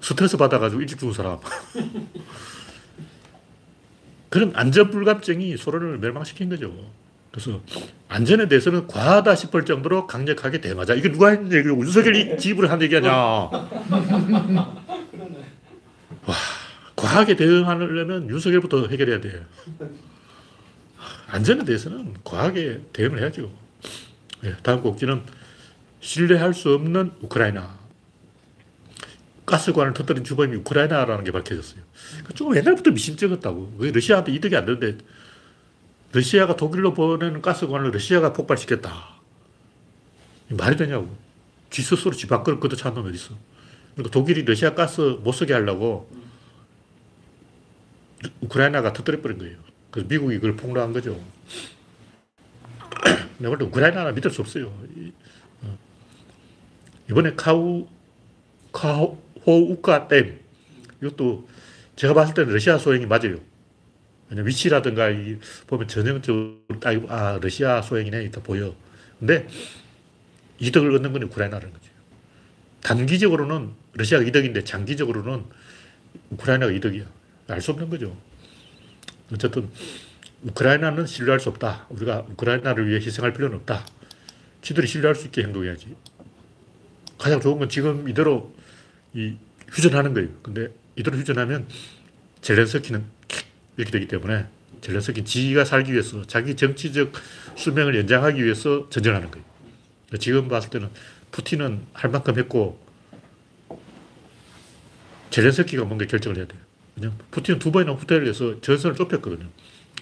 스트레스 0.00 0.36
받아가지고 0.36 0.80
일찍 0.80 0.98
죽은 0.98 1.12
사람. 1.12 1.38
그런 4.28 4.52
안전불감증이 4.54 5.56
소련을 5.56 5.98
멸망시킨 5.98 6.48
거죠. 6.50 6.72
그래서 7.30 7.60
안전에 8.08 8.48
대해서는 8.48 8.86
과하다 8.86 9.34
싶을 9.34 9.64
정도로 9.64 10.06
강력하게 10.06 10.60
대응하자. 10.60 10.94
이게 10.94 11.10
누가 11.12 11.28
했는 11.28 11.52
얘기고 11.52 11.80
윤석열이 11.84 12.38
지불을 12.38 12.70
한 12.70 12.82
얘기하냐. 12.82 13.10
와, 13.12 13.74
과하게 16.96 17.36
대응하려면 17.36 18.28
윤석열부터 18.28 18.88
해결해야 18.88 19.20
돼. 19.20 19.44
안전에 21.28 21.64
대해서는 21.64 22.14
과하게 22.24 22.80
대응을 22.92 23.20
해야죠. 23.20 23.50
네, 24.40 24.54
다음 24.62 24.82
곡지는 24.82 25.22
신뢰할 26.00 26.54
수 26.54 26.74
없는 26.74 27.12
우크라이나. 27.20 27.78
가스관을 29.46 29.94
터뜨린 29.94 30.24
주범이 30.24 30.56
우크라이나라는 30.56 31.24
게 31.24 31.32
밝혀졌어요. 31.32 31.87
조금 32.34 32.56
옛날부터 32.56 32.90
미심쩍었다고. 32.90 33.76
왜 33.78 33.90
러시아한테 33.90 34.32
이득이 34.32 34.56
안 34.56 34.66
되는데 34.66 34.98
러시아가 36.12 36.56
독일로 36.56 36.94
보내는 36.94 37.42
가스관을 37.42 37.90
러시아가 37.90 38.32
폭발시켰다. 38.32 39.18
말이 40.50 40.76
되냐고. 40.76 41.14
지 41.70 41.82
스스로 41.82 42.14
지 42.14 42.26
밥그릇 42.26 42.60
걷어찬 42.60 42.94
놈이 42.94 43.10
어딨어. 43.10 43.36
그러니까 43.94 44.12
독일이 44.12 44.44
러시아 44.44 44.74
가스 44.74 45.00
못 45.00 45.32
쓰게 45.32 45.52
하려고 45.52 46.08
우크라이나가 48.40 48.92
터뜨려버린 48.92 49.38
거예요. 49.38 49.58
그래서 49.90 50.08
미국이 50.08 50.36
그걸 50.36 50.56
폭로한 50.56 50.92
거죠. 50.92 51.20
내가 53.38 53.50
볼때 53.50 53.64
우크라이나는 53.64 54.14
믿을 54.14 54.30
수 54.30 54.40
없어요. 54.40 54.72
어. 55.62 55.78
이번에 57.10 57.34
카우, 57.34 57.86
카호우카 58.72 60.08
댐. 60.08 60.40
이것도 61.02 61.48
제가 61.98 62.14
봤을 62.14 62.32
때는 62.32 62.52
러시아 62.52 62.78
소행이 62.78 63.06
맞아요. 63.06 63.40
왜냐 64.30 64.42
위치라든가 64.44 65.10
이 65.10 65.36
보면 65.66 65.88
전형적으로 65.88 66.60
딱 66.80 66.94
아, 67.10 67.40
러시아 67.42 67.82
소행이네. 67.82 68.30
다 68.30 68.40
보여. 68.40 68.72
근데 69.18 69.48
이득을 70.60 70.94
얻는 70.94 71.12
건 71.12 71.24
우크라이나라는 71.24 71.72
거죠. 71.72 71.90
단기적으로는 72.82 73.72
러시아가 73.94 74.24
이득인데 74.24 74.62
장기적으로는 74.62 75.44
우크라이나가 76.30 76.70
이득이야. 76.70 77.04
알 77.48 77.60
수 77.60 77.72
없는 77.72 77.90
거죠. 77.90 78.16
어쨌든 79.32 79.68
우크라이나는 80.44 81.04
신뢰할 81.04 81.40
수 81.40 81.48
없다. 81.48 81.86
우리가 81.88 82.26
우크라이나를 82.30 82.86
위해 82.86 83.00
희생할 83.00 83.32
필요는 83.32 83.56
없다. 83.56 83.84
지들이 84.62 84.86
신뢰할 84.86 85.16
수 85.16 85.26
있게 85.26 85.42
행동해야지. 85.42 85.96
가장 87.18 87.40
좋은 87.40 87.58
건 87.58 87.68
지금 87.68 88.08
이대로 88.08 88.54
이 89.14 89.34
휴전하는 89.72 90.14
거예요. 90.14 90.28
근데 90.42 90.68
이대로 90.98 91.16
휴전하면 91.16 91.68
젤렌스키는 92.42 93.04
이렇게 93.76 93.92
되기 93.92 94.08
때문에 94.08 94.46
젤렌스키 94.80 95.24
지가 95.24 95.64
살기 95.64 95.92
위해서 95.92 96.26
자기 96.26 96.56
정치적 96.56 97.12
수명을 97.56 97.96
연장하기 97.96 98.44
위해서 98.44 98.88
전쟁하는 98.90 99.30
거예요. 99.30 99.46
지금 100.18 100.48
봤을 100.48 100.70
때는 100.70 100.88
푸틴은 101.30 101.86
할 101.92 102.10
만큼 102.10 102.36
했고 102.36 102.84
젤렌스키가 105.30 105.84
뭔가 105.84 106.04
결정을 106.06 106.36
해야 106.36 106.46
돼요. 106.46 106.60
왜냐면 106.96 107.18
푸틴은 107.30 107.60
두 107.60 107.70
번이나 107.70 107.92
후퇴를 107.92 108.26
해서 108.26 108.60
전선을 108.60 108.96
좁혔거든요. 108.96 109.48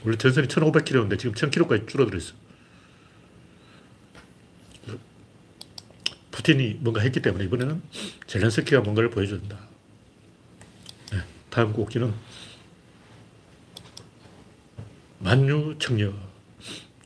원래 0.03 0.17
전선이 0.17 0.49
1500km인데 0.49 1.19
지금 1.19 1.35
1000km까지 1.35 1.89
줄어들어 1.89 2.17
있어. 2.17 2.33
푸틴이 6.31 6.79
뭔가 6.81 7.01
했기 7.01 7.21
때문에 7.21 7.45
이번에는 7.45 7.83
젤렌스키가 8.27 8.81
뭔가를 8.81 9.11
보여줘야 9.11 9.41
된다. 9.41 9.66
네, 11.57 11.63
다음 11.63 11.73
곡지는 11.73 12.13
만유청력. 15.21 16.15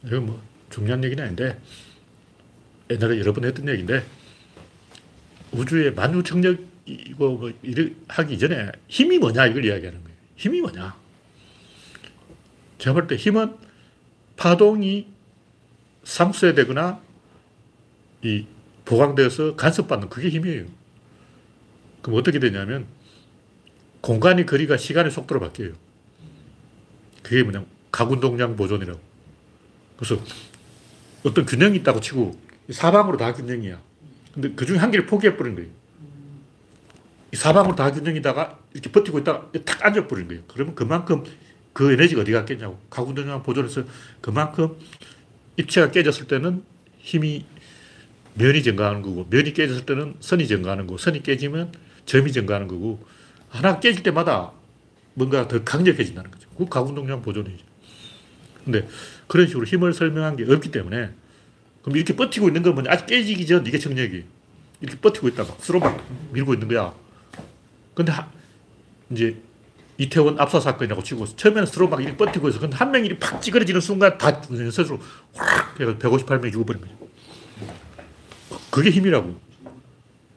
이거 0.05 0.21
뭐 0.21 0.43
중요한 0.71 1.05
얘기는 1.05 1.23
아닌데 1.23 1.61
옛날에 2.91 3.21
여러 3.21 3.33
번 3.33 3.45
했던 3.45 3.69
얘기인데 3.69 4.05
우주의 5.53 5.93
만유청력이고 5.95 7.37
뭐 7.39 7.53
이래 7.63 7.93
하기 8.09 8.35
이전에 8.35 8.73
힘이 8.89 9.19
뭐냐 9.19 9.47
이걸 9.47 9.65
이야기하는 9.65 10.03
거예요. 10.03 10.19
힘이 10.35 10.61
뭐냐? 10.63 10.97
제가 12.79 12.95
볼 12.95 13.07
때 13.07 13.15
힘은 13.15 13.57
파동이 14.37 15.07
상쇄되거나 16.03 17.01
이 18.23 18.47
보강되어서 18.85 19.55
간섭받는 19.55 20.09
그게 20.09 20.29
힘이에요. 20.29 20.67
그럼 22.03 22.19
어떻게 22.19 22.41
되냐면 22.41 22.87
공간의 24.01 24.47
거리가 24.47 24.77
시간의 24.77 25.11
속도로 25.11 25.41
바뀌어요. 25.41 25.73
그게 27.23 27.43
뭐냐 27.43 27.65
가군동량 27.93 28.57
보존이라고. 28.57 29.01
그래서 29.97 30.23
어떤 31.23 31.45
균형이 31.45 31.77
있다고 31.79 32.01
치고 32.01 32.39
사방으로 32.71 33.17
다 33.17 33.35
균형이야. 33.35 33.81
근데 34.33 34.53
그 34.55 34.65
중에 34.65 34.79
한 34.79 34.91
개를 34.91 35.07
포기해버린 35.07 35.55
거예요. 35.55 35.69
이 37.33 37.37
사방으로 37.37 37.77
다 37.77 37.93
균형이다가 37.93 38.59
이렇게 38.73 38.91
버티고 38.91 39.19
있다가 39.21 39.51
탁 39.65 39.85
앉아버린 39.85 40.29
거예요. 40.29 40.43
그러면 40.49 40.75
그만큼 40.75 41.25
그 41.73 41.93
에너지가 41.93 42.23
어디 42.23 42.33
갔겠냐고. 42.33 42.79
가군동량 42.91 43.43
보존해서 43.43 43.85
그만큼 44.21 44.77
입체가 45.57 45.91
깨졌을 45.91 46.27
때는 46.27 46.65
힘이 46.99 47.45
면이 48.35 48.63
증가하는 48.63 49.03
거고, 49.03 49.27
면이 49.29 49.53
깨졌을 49.53 49.87
때는 49.87 50.15
선이 50.21 50.47
증가하는 50.47 50.87
거고, 50.87 50.99
선이 50.99 51.23
깨지면 51.23 51.73
점이 52.07 52.33
증가하는 52.33 52.69
거고, 52.69 53.05
하나 53.51 53.79
깨질 53.81 54.03
때마다 54.03 54.53
뭔가 55.15 55.47
더 55.49 55.63
강력해진다는 55.63 56.31
거죠. 56.31 56.49
그 56.57 56.67
가군동량 56.67 57.23
보존이죠. 57.23 57.65
근데 58.65 58.89
그런 59.27 59.47
식으로 59.47 59.67
힘을 59.67 59.93
설명한 59.93 60.37
게 60.37 60.51
없기 60.51 60.71
때문에, 60.71 61.11
그럼 61.83 61.97
이렇게 61.97 62.15
버티고 62.15 62.49
있는 62.49 62.63
건 62.63 62.75
뭐냐? 62.75 62.91
아직 62.91 63.07
깨지기 63.07 63.47
전 63.47 63.67
이게 63.67 63.79
청력이. 63.79 64.25
이렇게 64.81 64.99
버티고 64.99 65.29
있다. 65.29 65.45
막 65.45 65.59
서로 65.61 65.81
막 65.81 66.03
밀고 66.33 66.55
있는 66.55 66.69
거야. 66.69 66.95
근데 67.95 68.13
하, 68.13 68.31
이제 69.11 69.37
이태원 69.99 70.41
압사 70.41 70.61
사건이라고 70.61 71.03
치고 71.03 71.27
처음에는 71.37 71.67
서로 71.67 71.89
막 71.89 72.01
이렇게 72.01 72.17
버티고 72.17 72.49
있어. 72.49 72.61
근데 72.61 72.77
한 72.77 72.91
명이 72.91 73.19
팍 73.19 73.43
찌그러지는 73.43 73.81
순간 73.81 74.17
다 74.17 74.41
스스로 74.43 74.99
확 75.35 75.79
해서 75.79 75.99
158명이 75.99 76.53
죽어버린 76.53 76.81
거죠. 76.81 77.11
그게 78.71 78.91
힘이라고. 78.91 79.39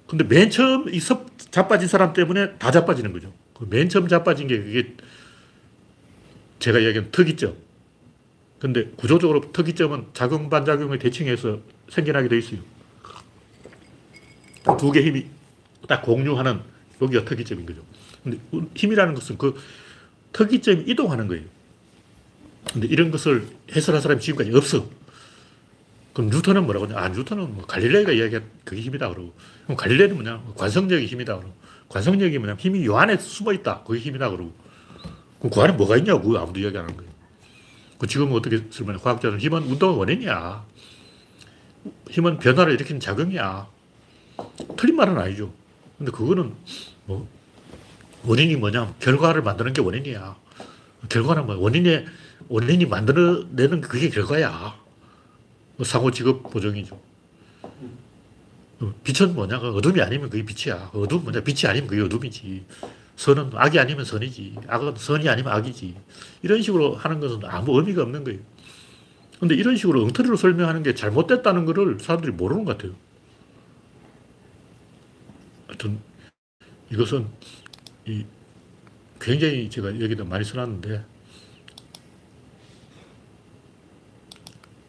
근데 0.08 0.24
맨 0.26 0.50
처음 0.50 0.94
이 0.94 1.00
섭, 1.00 1.33
자빠진 1.54 1.88
사람 1.88 2.14
때문에 2.14 2.56
다 2.58 2.72
자빠지는 2.72 3.14
거죠. 3.14 3.32
그맨 3.54 3.88
처음 3.88 4.08
자빠진 4.08 4.48
게 4.48 4.58
그게 4.58 4.96
제가 6.58 6.80
이야기한 6.80 7.12
특이점. 7.12 7.56
근데 8.58 8.86
구조적으로 8.96 9.52
특이점은 9.52 10.08
작용 10.16 10.50
반작용을 10.50 10.98
대칭해서 10.98 11.60
생겨나게 11.92 12.28
돼 12.28 12.40
있어요. 12.40 12.60
두 14.80 14.92
개 14.92 15.04
힘이 15.04 15.28
딱 15.88 16.02
공유하는 16.02 16.60
여기가 17.00 17.24
특이점인 17.24 17.68
거죠. 17.68 17.84
근데 18.24 18.40
힘이라는 18.74 19.14
것은 19.14 19.38
그 19.38 19.54
특이점이 20.32 20.86
이동하는 20.88 21.28
거예요. 21.28 21.44
근데 22.74 22.88
이런 22.88 23.12
것을 23.12 23.46
해설한 23.76 24.02
사람이 24.02 24.20
지금까지 24.22 24.58
없어. 24.58 24.90
그럼 26.14 26.30
뉴턴은 26.30 26.66
뭐라고 26.66 26.86
하냐? 26.86 26.98
아, 26.98 27.10
뉴턴은 27.10 27.56
뭐 27.56 27.66
갈릴레이가 27.66 28.12
이야기한 28.12 28.44
그게 28.64 28.82
힘이다 28.82 29.10
그러고. 29.10 29.34
그럼 29.64 29.78
갈릴레이는 29.78 30.16
뭐냐? 30.16 30.44
관성력이 30.56 31.08
힘이다 31.08 31.38
그러고. 31.38 31.54
관성력이 31.90 32.38
뭐냐? 32.38 32.56
힘이 32.56 32.86
요 32.86 32.98
안에 32.98 33.18
숨어 33.18 33.52
있다. 33.54 33.84
그게 33.84 34.00
힘이다 34.00 34.30
그러고. 34.30 34.54
그럼 35.40 35.52
그 35.52 35.62
안에 35.62 35.74
뭐가 35.74 35.98
있냐고 35.98 36.38
아무도 36.38 36.60
이야기 36.60 36.78
안 36.78 36.84
하는 36.84 36.96
거예요. 36.96 37.12
그 37.98 38.06
지금은 38.08 38.34
어떻게 38.34 38.64
설명해? 38.70 39.00
과학자는 39.02 39.40
힘은 39.40 39.64
운동의 39.64 39.98
원인이야. 39.98 40.66
힘은 42.10 42.38
변화를 42.38 42.74
일으키는 42.74 43.00
작용이야. 43.00 43.68
틀린 44.78 44.96
말은 44.96 45.18
아니죠. 45.18 45.52
근데 45.98 46.12
그거는 46.12 46.54
뭐 47.06 47.28
원인이 48.24 48.56
뭐냐? 48.58 48.94
결과를 49.00 49.42
만드는 49.42 49.74
게 49.74 49.82
원인이야. 49.82 50.36
결과는 51.10 51.48
뭐 51.48 51.56
원인의 51.58 52.06
원인이 52.50 52.86
만들어내는 52.86 53.82
그게 53.82 54.10
결과야. 54.10 54.83
뭐 55.76 55.86
상호 55.86 56.12
직업 56.12 56.44
보정이죠. 56.52 57.00
빛은 59.04 59.34
뭐냐? 59.34 59.60
그 59.60 59.70
어둠이 59.76 60.02
아니면 60.02 60.30
그게 60.30 60.44
빛이야. 60.44 60.92
어둠 60.94 61.24
뭐냐? 61.24 61.42
빛이 61.42 61.70
아니면 61.70 61.88
그게 61.88 62.02
어둠이지. 62.02 62.66
선은 63.16 63.52
악이 63.54 63.80
아니면 63.80 64.04
선이지. 64.04 64.56
악은 64.68 64.96
선이 64.98 65.30
아니면 65.30 65.54
악이지. 65.54 65.96
이런 66.42 66.62
식으로 66.62 66.96
하는 66.96 67.20
것은 67.20 67.46
아무 67.46 67.78
의미가 67.78 68.02
없는 68.04 68.24
거예요. 68.24 68.40
근데 69.40 69.56
이런 69.56 69.76
식으로 69.76 70.04
엉터리로 70.04 70.36
설명하는 70.36 70.84
게 70.84 70.94
잘못됐다는 70.94 71.66
것을 71.66 72.00
사람들이 72.00 72.34
모르는 72.34 72.66
것 72.66 72.78
같아요. 72.78 72.96
하여튼 75.68 76.00
이것은 76.92 77.28
이 78.06 78.26
굉장히 79.20 79.70
제가 79.70 80.00
여기도 80.02 80.26
많이 80.26 80.44
써놨는데 80.44 81.04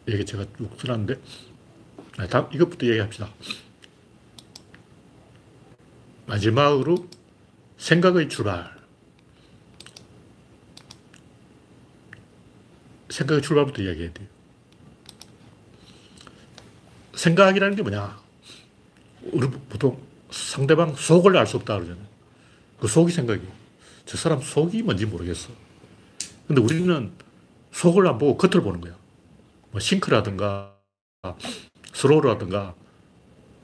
얘기 0.07 0.25
제가 0.25 0.45
쭉 0.57 0.69
써놨는데 0.79 1.19
아, 2.17 2.27
다음 2.27 2.47
이것부터 2.53 2.85
얘기합시다. 2.87 3.29
마지막으로 6.27 7.07
생각의 7.77 8.29
출발. 8.29 8.73
생각의 13.09 13.41
출발부터 13.41 13.81
이야기해야 13.81 14.13
돼요. 14.13 14.27
생각이라는 17.15 17.75
게 17.75 17.81
뭐냐? 17.81 18.19
우리 19.31 19.47
보통 19.69 20.01
상대방 20.31 20.95
속을 20.95 21.35
알 21.37 21.47
수 21.47 21.57
없다 21.57 21.75
그러잖아요. 21.75 22.05
그 22.79 22.87
속이 22.87 23.11
생각이에요. 23.11 23.51
저 24.05 24.17
사람 24.17 24.41
속이 24.41 24.83
뭔지 24.83 25.05
모르겠어. 25.05 25.49
근데 26.47 26.61
우리는 26.61 27.11
속을 27.71 28.07
안 28.07 28.17
보고 28.17 28.37
겉을 28.37 28.63
보는 28.63 28.81
거야. 28.81 28.95
뭐 29.75 29.81
싱크라든가 29.81 30.73
스로우라든가 31.91 32.75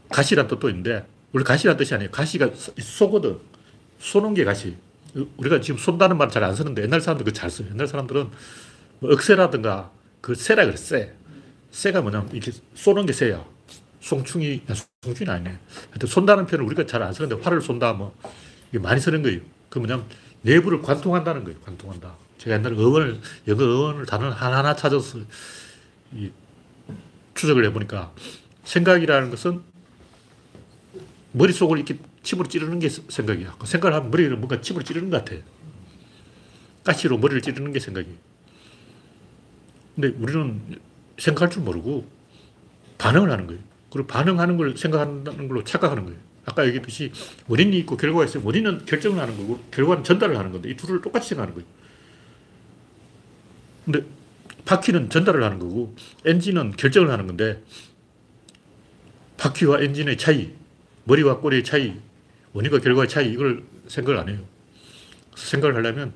가시란 0.09 0.47
뜻도 0.47 0.68
있는데 0.68 1.05
원래 1.32 1.45
가시란 1.45 1.78
뜻이 1.78 1.93
아니에요. 1.93 2.12
가시가 2.12 2.49
쏘거든. 2.82 3.39
쏘는 3.99 4.34
게 4.34 4.43
가시. 4.43 4.76
우리가 5.38 5.62
지금 5.62 5.78
쏜다는 5.78 6.18
말잘안 6.18 6.53
쓰는데 6.53 6.84
옛날 6.84 6.99
사람들 6.99 7.24
그잘 7.24 7.49
써요. 7.49 7.70
옛날 7.72 7.88
사람들은 7.88 8.30
뭐 8.99 9.14
억새라든가 9.14 9.89
그 10.20 10.36
쇠라 10.36 10.66
그래, 10.66 10.76
쇠. 10.76 11.14
쇠가 11.72 12.01
뭐냐면 12.01 12.30
이렇게 12.34 12.51
쏘는 12.76 13.05
게 13.05 13.14
쇠야. 13.14 13.45
송충이, 14.01 14.64
송충이 15.01 15.30
아니네. 15.30 15.57
하여튼 15.91 16.09
쏜다는 16.09 16.45
표현을 16.45 16.66
우리가 16.66 16.86
잘 16.88 17.01
안 17.03 17.14
쓰는데 17.14 17.41
활을 17.41 17.62
쏜다 17.62 17.93
뭐 17.93 18.14
이게 18.70 18.80
많이 18.80 18.99
쓰는 18.99 19.24
거예요. 19.24 19.39
그 19.70 19.80
뭐냐면 19.80 20.05
내부를 20.41 20.82
관통한다는 20.82 21.45
거예요. 21.45 21.57
관통한다. 21.62 22.18
제가 22.38 22.57
옛날에 22.57 22.76
어원을, 22.76 23.22
영어 23.47 23.64
어원을 23.64 24.05
단어 24.05 24.30
하나하나 24.30 24.76
찾아서 24.76 25.20
이 25.20 25.24
추적을 27.36 27.66
해보니까 27.66 28.14
생각이라는 28.64 29.30
것은 29.30 29.62
머릿속을 31.34 31.78
이렇게 31.78 31.97
침으로 32.24 32.47
찌르는 32.47 32.80
게 32.80 32.89
생각이야. 32.89 33.55
그 33.57 33.66
생각을 33.66 33.95
하면 33.95 34.12
머리를 34.12 34.36
뭔가 34.38 34.62
침으로 34.62 34.84
찌르는 34.84 35.09
것 35.09 35.24
같아. 35.24 35.41
가시로 36.84 37.18
머리를 37.18 37.41
찌르는 37.41 37.72
게 37.72 37.80
생각이에요. 37.80 38.18
근데 39.95 40.09
우리는 40.20 40.80
생각할 41.18 41.49
줄 41.49 41.64
모르고 41.64 42.07
반응을 42.97 43.32
하는 43.32 43.47
거예요. 43.47 43.62
그리고 43.91 44.07
반응하는 44.07 44.57
걸 44.57 44.78
생각한다는 44.78 45.47
걸로 45.47 45.64
착각하는 45.64 46.05
거예요. 46.05 46.20
아까 46.45 46.66
얘기했듯이 46.66 47.12
원인이 47.47 47.78
있고 47.80 47.97
결과가 47.97 48.26
있어요. 48.26 48.43
원인은 48.43 48.86
결정을 48.86 49.20
하는 49.20 49.38
거고 49.38 49.59
결과는 49.72 50.03
전달을 50.03 50.38
하는 50.38 50.51
건데 50.51 50.70
이 50.70 50.76
둘을 50.76 51.01
똑같이 51.01 51.30
생각하는 51.30 51.53
거예요. 51.53 51.68
근데 53.86 54.05
바퀴는 54.72 55.09
전달을 55.09 55.43
하는 55.43 55.59
거고 55.59 55.93
엔진은 56.26 56.78
결정을 56.78 57.11
하는 57.11 57.28
건데 57.28 57.61
바퀴와 59.36 59.82
엔진의 59.82 60.17
차이, 60.17 60.51
머리와 61.03 61.39
꼬리의 61.39 61.65
차이, 61.65 61.95
원인과 62.53 62.80
결과의 62.80 63.09
차이 63.09 63.34
이걸 63.34 63.63
생각을 63.88 64.19
안 64.19 64.30
해요. 64.30 64.39
생각을 65.36 65.76
하려면 65.76 66.13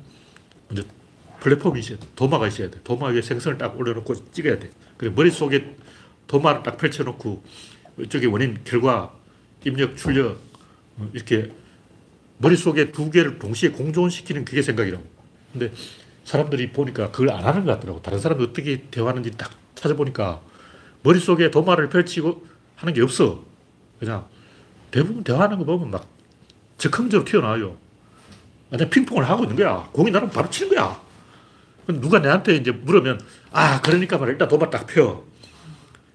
먼저 0.70 0.88
플랫폼이 1.42 1.82
있어야 1.82 2.00
돼. 2.00 2.08
도마가 2.16 2.48
있어야 2.48 2.70
돼. 2.70 2.80
도마 2.84 3.08
위에 3.08 3.22
생선을 3.22 3.58
딱 3.58 3.78
올려놓고 3.78 4.32
찍어야 4.32 4.58
돼. 4.58 4.70
그래 4.96 5.12
머릿속에 5.14 5.76
도마를 6.28 6.64
딱 6.64 6.78
펼쳐놓고 6.78 7.44
이쪽에 8.04 8.28
원인, 8.28 8.60
결과, 8.64 9.14
입력, 9.66 9.98
출력 9.98 10.40
어, 10.98 11.10
이렇게 11.14 11.52
머릿속에 12.38 12.92
두 12.94 13.12
개를 13.12 13.38
동시에 13.38 13.72
공존시키는 13.72 14.46
그게 14.46 14.62
생각이라고. 14.62 15.04
근데 15.52 15.74
사람들이 16.26 16.72
보니까 16.72 17.12
그걸 17.12 17.30
안 17.32 17.46
하는 17.46 17.64
것 17.66 17.74
같더라고. 17.74 18.02
다른 18.02 18.20
사람이 18.20 18.44
어떻게 18.44 18.82
대화하는지 18.92 19.32
딱 19.38 19.52
찾아보니까 19.76 20.42
머릿속에 21.04 21.52
도마를 21.52 21.88
펼치고 21.90 22.46
하는 22.76 22.94
게 22.94 23.02
없어. 23.02 23.44
그냥 24.00 24.26
대부분 24.92 25.24
대화하는 25.24 25.60
거 25.60 25.66
보면 25.66 25.92
막 25.92 26.08
적극적으로 26.78 27.24
튀어나와요. 27.26 27.78
완전 28.72 28.90
핑퐁을 28.90 29.30
하고 29.30 29.44
있는 29.44 29.56
거야. 29.56 29.88
공이 29.94 30.12
나면 30.12 30.32
바로 30.32 30.50
치는 30.50 30.76
거야. 30.76 31.00
누가 31.88 32.18
내한테 32.18 32.56
이제 32.56 32.72
물으면, 32.72 33.20
아, 33.52 33.80
그러니까 33.82 34.18
말이야. 34.18 34.34
일단 34.34 34.48
도마 34.48 34.70
딱 34.72 34.88
펴. 34.88 35.24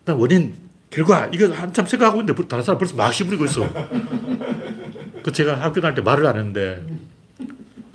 일단 0.00 0.16
원인, 0.16 0.56
결과, 0.90 1.26
이거 1.32 1.46
한참 1.54 1.86
생각하고 1.86 2.20
있는데 2.20 2.48
다른 2.48 2.64
사람 2.64 2.78
벌써 2.78 2.96
막 2.96 3.12
씨부리고 3.12 3.44
있어. 3.44 3.68
그 5.22 5.30
제가 5.30 5.60
학교 5.60 5.80
다닐 5.80 5.94
때 5.94 6.02
말을 6.02 6.26
안 6.26 6.36
했는데, 6.36 6.84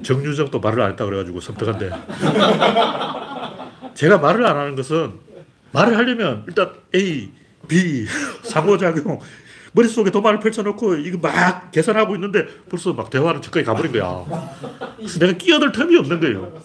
정유정도 0.04 0.60
말을 0.60 0.82
안 0.82 0.92
했다고 0.92 1.10
그래가지고 1.10 1.40
섬뜩한데. 1.42 1.90
제가 3.96 4.18
말을 4.18 4.46
안 4.46 4.58
하는 4.58 4.76
것은 4.76 5.14
말을 5.72 5.98
하려면 5.98 6.44
일단 6.48 6.72
A, 6.94 7.32
B, 7.68 8.06
상호작용, 8.44 9.20
머릿속에 9.74 10.10
도마를 10.12 10.40
펼쳐놓고 10.40 10.96
이거 10.96 11.18
막 11.22 11.72
계산하고 11.72 12.16
있는데 12.16 12.46
벌써 12.70 12.94
막 12.94 13.10
대화는 13.10 13.42
저까지 13.42 13.66
가버린 13.66 13.92
거야. 13.92 14.26
그래서 14.98 15.20
내가 15.20 15.34
끼어들 15.34 15.72
틈이 15.72 15.98
없는 15.98 16.20
거예요. 16.20 16.62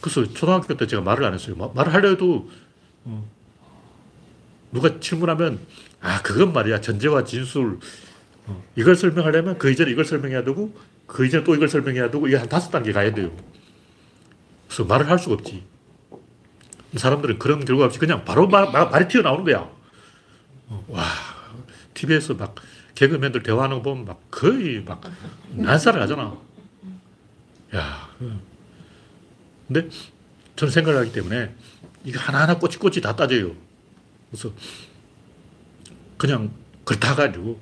그래서 0.00 0.24
초등학교 0.32 0.74
때 0.76 0.86
제가 0.86 1.02
말을 1.02 1.24
안 1.24 1.34
했어요. 1.34 1.56
마- 1.56 1.70
말을 1.74 1.92
하려 1.94 2.10
해도 2.10 2.48
어, 3.04 3.28
누가 4.72 4.98
질문하면 5.00 5.60
아 6.00 6.20
그건 6.22 6.52
말이야 6.52 6.80
전제와 6.80 7.24
진술 7.24 7.78
어, 8.46 8.62
이걸 8.76 8.94
설명하려면 8.96 9.58
그 9.58 9.70
이전에 9.70 9.90
이걸 9.90 10.04
설명해야 10.04 10.44
되고 10.44 10.74
그 11.06 11.26
이전에 11.26 11.44
또 11.44 11.54
이걸 11.54 11.68
설명해야 11.68 12.10
되고 12.10 12.26
이게 12.26 12.36
한 12.36 12.48
다섯 12.48 12.70
단계 12.70 12.92
가야 12.92 13.12
돼요. 13.12 13.34
그래서 14.66 14.84
말을 14.84 15.08
할 15.08 15.18
수가 15.18 15.34
없지. 15.34 15.64
사람들은 16.96 17.38
그런 17.38 17.64
결과 17.64 17.86
없이 17.86 17.98
그냥 17.98 18.24
바로 18.24 18.46
말, 18.46 18.70
말, 18.70 18.88
말이 18.88 19.08
튀어나오는 19.08 19.44
거야. 19.44 19.68
어, 20.68 20.84
와, 20.88 21.04
TV에서 21.92 22.34
막 22.34 22.54
개그맨들 22.94 23.42
대화하는 23.42 23.78
거 23.78 23.82
보면 23.82 24.04
막 24.04 24.20
거의 24.30 24.82
막 24.82 25.00
난사를 25.50 26.00
하잖아. 26.00 26.36
야, 27.74 28.08
그. 28.18 28.38
근데 29.66 29.88
저는 30.56 30.72
생각을 30.72 31.00
하기 31.00 31.12
때문에 31.12 31.54
이거 32.04 32.20
하나하나 32.20 32.58
꼬치꼬치 32.58 33.00
다 33.00 33.16
따져요. 33.16 33.52
그래서 34.30 34.52
그냥 36.16 36.52
그렇다 36.84 37.14
가지고 37.14 37.60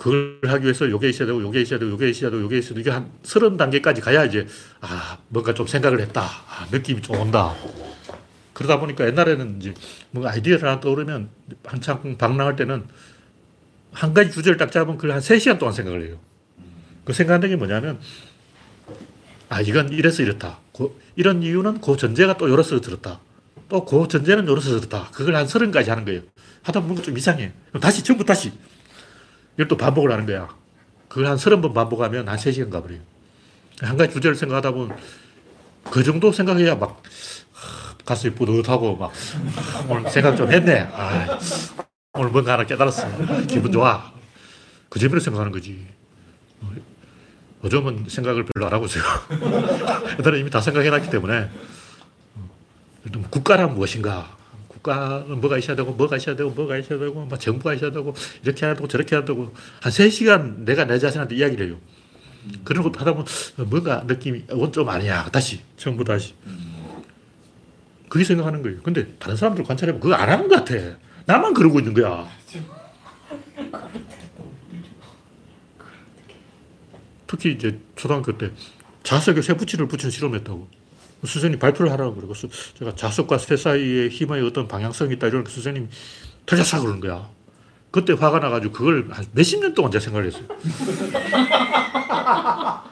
그걸 0.00 0.40
하기 0.46 0.64
위해서 0.64 0.88
요게 0.88 1.10
있어야 1.10 1.26
되고 1.26 1.42
요게 1.42 1.60
있어야 1.60 1.78
되고 1.78 1.90
요게 1.90 2.08
있어야 2.08 2.30
되고 2.30 2.42
요게 2.42 2.58
있어야 2.58 2.68
되고 2.70 2.80
이게 2.80 2.90
한 2.90 3.10
서른 3.22 3.58
단계까지 3.58 4.00
가야 4.00 4.24
이제 4.24 4.46
아 4.80 5.18
뭔가 5.28 5.52
좀 5.52 5.66
생각을 5.66 6.00
했다 6.00 6.22
아, 6.22 6.66
느낌이 6.72 7.02
좀 7.02 7.16
온다 7.16 7.54
그러다 8.54 8.80
보니까 8.80 9.06
옛날에는 9.06 9.56
이제 9.60 9.74
뭔가 10.10 10.32
아이디어를 10.32 10.66
하나 10.66 10.80
떠오르면 10.80 11.28
한창 11.64 12.16
방랑할 12.16 12.56
때는 12.56 12.86
한 13.92 14.14
가지 14.14 14.30
주제를 14.30 14.56
딱 14.56 14.70
잡으면 14.70 14.96
그걸 14.96 15.12
한 15.12 15.20
3시간 15.20 15.58
동안 15.58 15.74
생각을 15.74 16.06
해요. 16.06 16.18
그 17.04 17.12
생각하는 17.12 17.48
게 17.48 17.56
뭐냐면, 17.56 17.98
아, 19.48 19.60
이건 19.60 19.92
이래서 19.92 20.22
이렇다. 20.22 20.60
그, 20.76 20.96
이런 21.16 21.42
이유는 21.42 21.80
그 21.80 21.96
전제가 21.96 22.36
또 22.36 22.48
요래서 22.48 22.80
들었다. 22.80 23.20
또 23.68 23.84
그 23.84 24.08
전제는 24.08 24.46
요래서 24.46 24.78
들었다. 24.78 25.10
그걸 25.12 25.36
한 25.36 25.46
서른 25.46 25.70
가지 25.70 25.90
하는 25.90 26.04
거예요. 26.04 26.22
하다 26.62 26.82
보면 26.82 27.02
좀 27.02 27.16
이상해. 27.16 27.52
다시, 27.80 28.04
전부 28.04 28.24
다시. 28.24 28.52
이걸 29.60 29.68
또 29.68 29.76
반복을 29.76 30.10
하는 30.10 30.24
거야. 30.24 30.48
그걸 31.06 31.26
한 31.26 31.36
서른 31.36 31.60
번 31.60 31.74
반복하면 31.74 32.26
한 32.26 32.38
3시간 32.38 32.70
가버려요. 32.70 33.00
한 33.82 33.98
가지 33.98 34.14
주제를 34.14 34.34
생각하다 34.34 34.70
보면 34.70 34.96
그 35.90 36.02
정도 36.02 36.32
생각해야 36.32 36.76
막 36.76 37.02
가슴이 38.06 38.34
뿌듯하고 38.34 38.96
막 38.96 39.12
아, 39.12 39.84
오늘 39.86 40.10
생각 40.10 40.34
좀 40.34 40.50
했네. 40.50 40.88
아, 40.94 41.38
오늘 42.14 42.30
뭔가 42.30 42.54
하나 42.54 42.64
깨달았어. 42.64 43.06
기분 43.48 43.70
좋아. 43.70 44.10
그 44.88 44.98
재미로 44.98 45.20
생각하는 45.20 45.52
거지. 45.52 45.86
어, 46.62 46.70
요즘은 47.64 48.06
생각을 48.08 48.46
별로 48.46 48.66
안 48.66 48.72
하고 48.72 48.86
있어요. 48.86 49.04
옛날에 50.18 50.40
이미 50.40 50.48
다 50.48 50.62
생각해놨기 50.62 51.10
때문에 51.10 51.50
어, 52.36 52.48
일단 53.04 53.22
국가란 53.28 53.74
무엇인가? 53.74 54.39
국가는 54.80 55.40
뭐가 55.40 55.58
있어야 55.58 55.76
되고 55.76 55.92
뭐가 55.92 56.16
있어야 56.16 56.36
되고 56.36 56.50
뭐가 56.50 56.76
있어야 56.78 56.98
되고 56.98 57.26
막 57.26 57.38
정부가 57.38 57.74
있어야 57.74 57.92
되고 57.92 58.14
이렇게 58.42 58.66
해야 58.66 58.74
되고 58.74 58.88
저렇게 58.88 59.14
해야 59.16 59.24
되고 59.24 59.54
한 59.80 59.92
3시간 59.92 60.64
내가 60.64 60.84
내 60.86 60.98
자신한테 60.98 61.36
이야기를 61.36 61.66
해요. 61.68 61.76
그런 62.64 62.82
것도 62.82 62.98
하다 62.98 63.12
보면 63.12 63.26
뭔가 63.68 64.02
느낌이 64.06 64.44
이건 64.50 64.72
좀 64.72 64.88
아니야. 64.88 65.28
다시 65.30 65.60
처음부터 65.76 66.14
다시. 66.14 66.34
그게 68.08 68.24
생각하는 68.24 68.62
거예요. 68.62 68.80
근데 68.82 69.14
다른 69.18 69.36
사람들 69.36 69.64
관찰해보면 69.64 70.00
그거 70.00 70.14
안 70.14 70.28
하는 70.28 70.48
것 70.48 70.64
같아. 70.64 70.96
나만 71.26 71.54
그러고 71.54 71.78
있는 71.78 71.94
거야. 71.94 72.28
특히 77.26 77.52
이제 77.52 77.78
초등학교 77.94 78.36
때 78.36 78.50
자석에 79.04 79.42
쇠붙이를 79.42 79.86
붙이는 79.86 80.10
실험했다고. 80.10 80.79
선생님 81.24 81.58
발표를 81.58 81.90
하라고 81.92 82.14
그러고 82.14 82.32
그래서 82.32 82.48
제가 82.78 82.94
자석과 82.94 83.38
쇠 83.38 83.56
사이에 83.56 84.08
힘의 84.08 84.46
어떤 84.46 84.68
방향성이 84.68 85.14
있다 85.14 85.28
이러니까 85.28 85.50
선생님이 85.50 85.88
틀렸어 86.46 86.80
그러는 86.80 87.00
거야. 87.00 87.28
그때 87.90 88.12
화가 88.12 88.38
나가지고 88.38 88.72
그걸 88.72 89.08
한 89.10 89.24
몇십 89.32 89.60
년 89.60 89.74
동안 89.74 89.90
제가 89.90 90.04
생각을 90.04 90.26
했어요. 90.26 90.44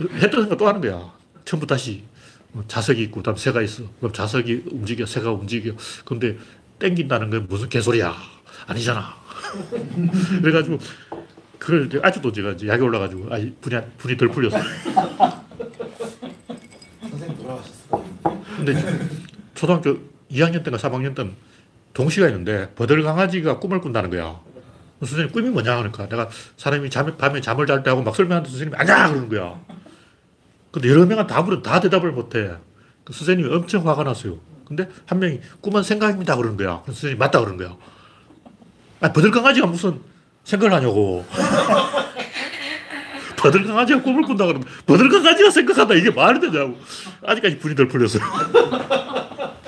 했던 0.00 0.42
생각 0.42 0.56
또 0.56 0.68
하는 0.68 0.80
거야. 0.80 1.12
처음부터 1.44 1.74
다시. 1.74 2.04
뭐 2.52 2.64
자석이 2.66 3.02
있고, 3.04 3.16
그다음 3.16 3.36
새가 3.36 3.62
있어. 3.62 3.82
그럼 3.98 4.12
자석이 4.12 4.64
움직여, 4.70 5.06
새가 5.06 5.32
움직여. 5.32 5.72
근데 6.04 6.38
땡긴다는 6.78 7.30
건 7.30 7.46
무슨 7.48 7.68
개소리야. 7.68 8.14
아니잖아. 8.66 9.14
그래가지고, 10.40 10.78
그걸 11.58 12.00
아직도 12.02 12.32
제가 12.32 12.54
약이 12.66 12.82
올라가지고, 12.82 13.34
아, 13.34 13.38
분이, 13.60 13.80
분이 13.98 14.16
덜 14.16 14.28
풀렸어. 14.28 14.58
선생님 17.00 17.36
돌아가셨어요. 17.38 18.04
근데 18.58 18.74
초등학교 19.54 19.96
2학년 20.30 20.62
때인가 20.64 20.76
3학년 20.76 21.14
때는 21.14 21.34
동시가 21.94 22.26
있는데, 22.28 22.70
버들 22.74 23.02
강아지가 23.02 23.58
꿈을 23.58 23.80
꾼다는 23.80 24.10
거야. 24.10 24.38
선생님 25.00 25.30
꿈이 25.32 25.48
뭐냐 25.50 25.76
그러니까 25.76 26.08
내가 26.08 26.28
사람이 26.56 26.90
잠, 26.90 27.16
밤에 27.16 27.40
잠을 27.40 27.66
잘 27.66 27.82
때 27.84 27.90
하고 27.90 28.02
막 28.02 28.14
설명하는데 28.16 28.50
선생님이 28.50 28.76
아니야 28.76 29.08
그러는 29.08 29.28
거야. 29.28 29.60
근데 30.72 30.88
여러 30.90 31.06
명은 31.06 31.26
다 31.28 31.40
물어 31.42 31.62
다 31.62 31.80
대답을 31.80 32.10
못해. 32.12 32.50
그 33.04 33.12
선생님이 33.12 33.54
엄청 33.54 33.86
화가 33.88 34.02
났어요. 34.02 34.38
근데 34.66 34.88
한 35.06 35.20
명이 35.20 35.40
꿈은 35.60 35.82
생각입니다 35.84 36.36
그러는 36.36 36.56
거야. 36.56 36.82
선생님이 36.86 37.18
맞다 37.18 37.38
그러는 37.38 37.56
거야. 37.58 37.76
아, 39.00 39.12
버들 39.12 39.30
강아지가 39.30 39.68
무슨 39.68 40.00
생각을 40.44 40.74
하냐고. 40.74 41.24
버들 43.38 43.64
강아지가 43.64 44.02
꿈을 44.02 44.22
꾼다 44.22 44.46
그러면 44.46 44.66
버들 44.86 45.08
강아지가 45.08 45.50
생각한다 45.50 45.94
이게 45.94 46.10
말이 46.10 46.40
되냐고. 46.40 46.76
아직까지 47.24 47.58
분이 47.58 47.74
덜 47.74 47.88
풀렸어요. 47.88 48.22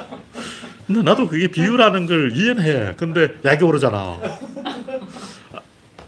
근데 0.86 1.02
나도 1.02 1.28
그게 1.28 1.46
비유라는 1.46 2.06
걸 2.06 2.32
이해는 2.36 2.64
해. 2.64 2.94
근데 2.96 3.28
약이 3.44 3.62
오르잖아. 3.64 3.96
아, 3.98 5.60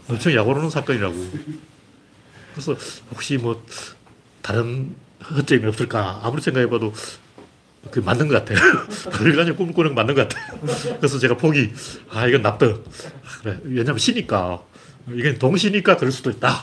엄청 0.09 0.35
약 0.35 0.47
오르는 0.47 0.69
사건이라고. 0.69 1.15
그래서 2.53 2.75
혹시 3.11 3.37
뭐 3.37 3.63
다른 4.41 4.93
허점이 5.31 5.65
없을까 5.65 6.19
아무리 6.23 6.41
생각해봐도 6.41 6.93
그 7.91 7.99
맞는 7.99 8.27
것 8.27 8.43
같아요. 8.45 8.59
그래가지고 9.13 9.57
꿈을 9.57 9.73
꾸는 9.73 9.89
거 9.91 9.95
맞는 9.95 10.15
것 10.15 10.27
같아요. 10.27 10.59
그래서 10.97 11.17
제가 11.17 11.37
포기. 11.37 11.71
아 12.11 12.27
이건 12.27 12.41
납득. 12.41 12.83
그래 13.41 13.57
왜냐면 13.63 13.97
시니까 13.97 14.61
이건 15.13 15.39
동시니까 15.39 15.95
그럴 15.95 16.11
수도 16.11 16.29
있다. 16.29 16.61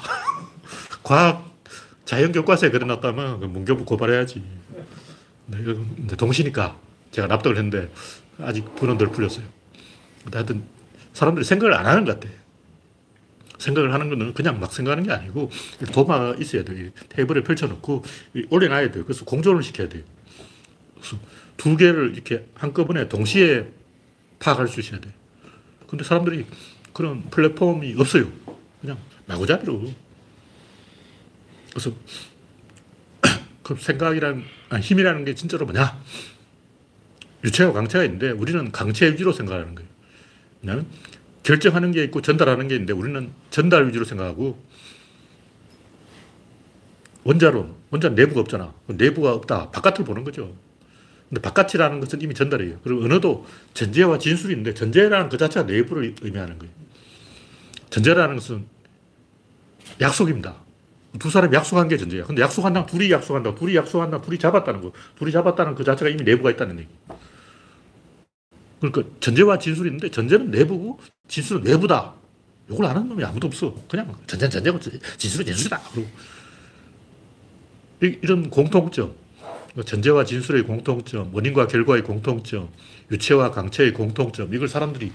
과학 1.10 1.58
자연 2.04 2.30
교과서에 2.30 2.70
그려놨다면 2.70 3.40
그 3.40 3.44
문교부 3.46 3.84
고발해야지. 3.84 4.44
네, 5.46 5.58
이건 5.60 5.96
이제 6.04 6.14
동시니까 6.14 6.78
제가 7.10 7.26
납득을 7.26 7.56
했는데 7.56 7.90
아직 8.38 8.76
분은 8.76 8.96
덜 8.96 9.08
풀렸어요. 9.10 9.44
근데 10.22 10.38
하여튼 10.38 10.62
사람들이 11.12 11.44
생각을 11.44 11.74
안 11.74 11.86
하는 11.86 12.04
것 12.04 12.20
같아. 12.20 12.32
생각을 13.58 13.92
하는 13.92 14.08
거는 14.08 14.34
그냥 14.34 14.60
막 14.60 14.72
생각하는 14.72 15.02
게 15.02 15.10
아니고 15.10 15.50
도마가 15.92 16.36
있어야 16.38 16.62
돼요. 16.62 16.86
이 16.86 16.90
테이블에 17.08 17.42
펼쳐놓고 17.42 18.04
이 18.34 18.46
올려놔야 18.48 18.92
돼요. 18.92 19.04
그래서 19.04 19.24
공존을 19.24 19.64
시켜야 19.64 19.88
돼요. 19.88 20.04
그래서 20.94 21.18
두 21.56 21.76
개를 21.76 22.12
이렇게 22.14 22.46
한꺼번에 22.54 23.08
동시에 23.08 23.68
파악할 24.38 24.68
수 24.68 24.78
있어야 24.78 25.00
돼요. 25.00 25.12
근데 25.88 26.04
사람들이 26.04 26.46
그런 26.92 27.24
플랫폼이 27.30 27.96
없어요. 27.98 28.28
그냥 28.80 28.96
마구잡이로. 29.26 30.09
그래서 31.70 31.92
그 33.62 33.76
생각이란, 33.76 34.44
아니, 34.68 34.82
힘이라는 34.82 35.24
게 35.24 35.34
진짜로 35.34 35.66
뭐냐? 35.66 36.00
유체와 37.44 37.72
강체가 37.72 38.04
있는데 38.04 38.30
우리는 38.30 38.70
강체 38.70 39.10
위주로 39.10 39.32
생각하는 39.32 39.74
거예요. 39.74 39.88
왜냐하면 40.62 40.86
결정하는 41.42 41.92
게 41.92 42.04
있고 42.04 42.20
전달하는 42.20 42.68
게 42.68 42.74
있는데 42.74 42.92
우리는 42.92 43.32
전달 43.50 43.88
위주로 43.88 44.04
생각하고 44.04 44.62
원자론, 47.24 47.74
원자는 47.90 48.14
내부가 48.14 48.40
없잖아. 48.40 48.74
내부가 48.86 49.32
없다. 49.34 49.70
바깥을 49.70 50.04
보는 50.04 50.24
거죠. 50.24 50.54
근데 51.28 51.40
바깥이라는 51.42 52.00
것은 52.00 52.20
이미 52.22 52.34
전달이에요. 52.34 52.80
그리고 52.82 53.04
언어도 53.04 53.46
전제와 53.74 54.18
진술이 54.18 54.52
있는데 54.52 54.74
전제라는 54.74 55.28
그 55.28 55.38
자체가 55.38 55.66
내부를 55.66 56.14
의미하는 56.22 56.58
거예요. 56.58 56.72
전제라는 57.90 58.36
것은 58.36 58.66
약속입니다. 60.00 60.56
두 61.18 61.28
사람이 61.30 61.54
약속한 61.56 61.88
게 61.88 61.96
전제야. 61.96 62.24
근데 62.24 62.40
약속한다고 62.42 62.86
둘이 62.86 63.10
약속한다고 63.10 63.56
둘이 63.56 63.74
약속한다고 63.74 64.24
둘이 64.24 64.38
잡았다는 64.38 64.80
거. 64.80 64.92
둘이 65.18 65.32
잡았다는 65.32 65.74
그 65.74 65.84
자체가 65.84 66.08
이미 66.10 66.22
내부가 66.22 66.50
있다는 66.50 66.78
얘기. 66.78 66.88
그러니까 68.80 69.02
전제와 69.20 69.58
진술이 69.58 69.88
있는데 69.88 70.10
전제는 70.10 70.50
내부고 70.50 71.00
진술은 71.28 71.62
내부다. 71.62 72.14
이걸 72.70 72.86
아는 72.86 73.08
놈이 73.08 73.24
아무도 73.24 73.48
없어. 73.48 73.74
그냥 73.88 74.14
전제는 74.26 74.50
전제고 74.50 74.78
진술은 75.18 75.46
진술이다. 75.46 75.80
그리고 75.92 76.08
이- 78.02 78.18
이런 78.22 78.48
공통점. 78.48 79.14
전제와 79.84 80.24
진술의 80.24 80.64
공통점, 80.64 81.32
원인과 81.32 81.68
결과의 81.68 82.02
공통점, 82.02 82.70
유체와 83.12 83.52
강체의 83.52 83.92
공통점. 83.94 84.52
이걸 84.52 84.66
사람들이 84.68 85.06
어, 85.06 85.12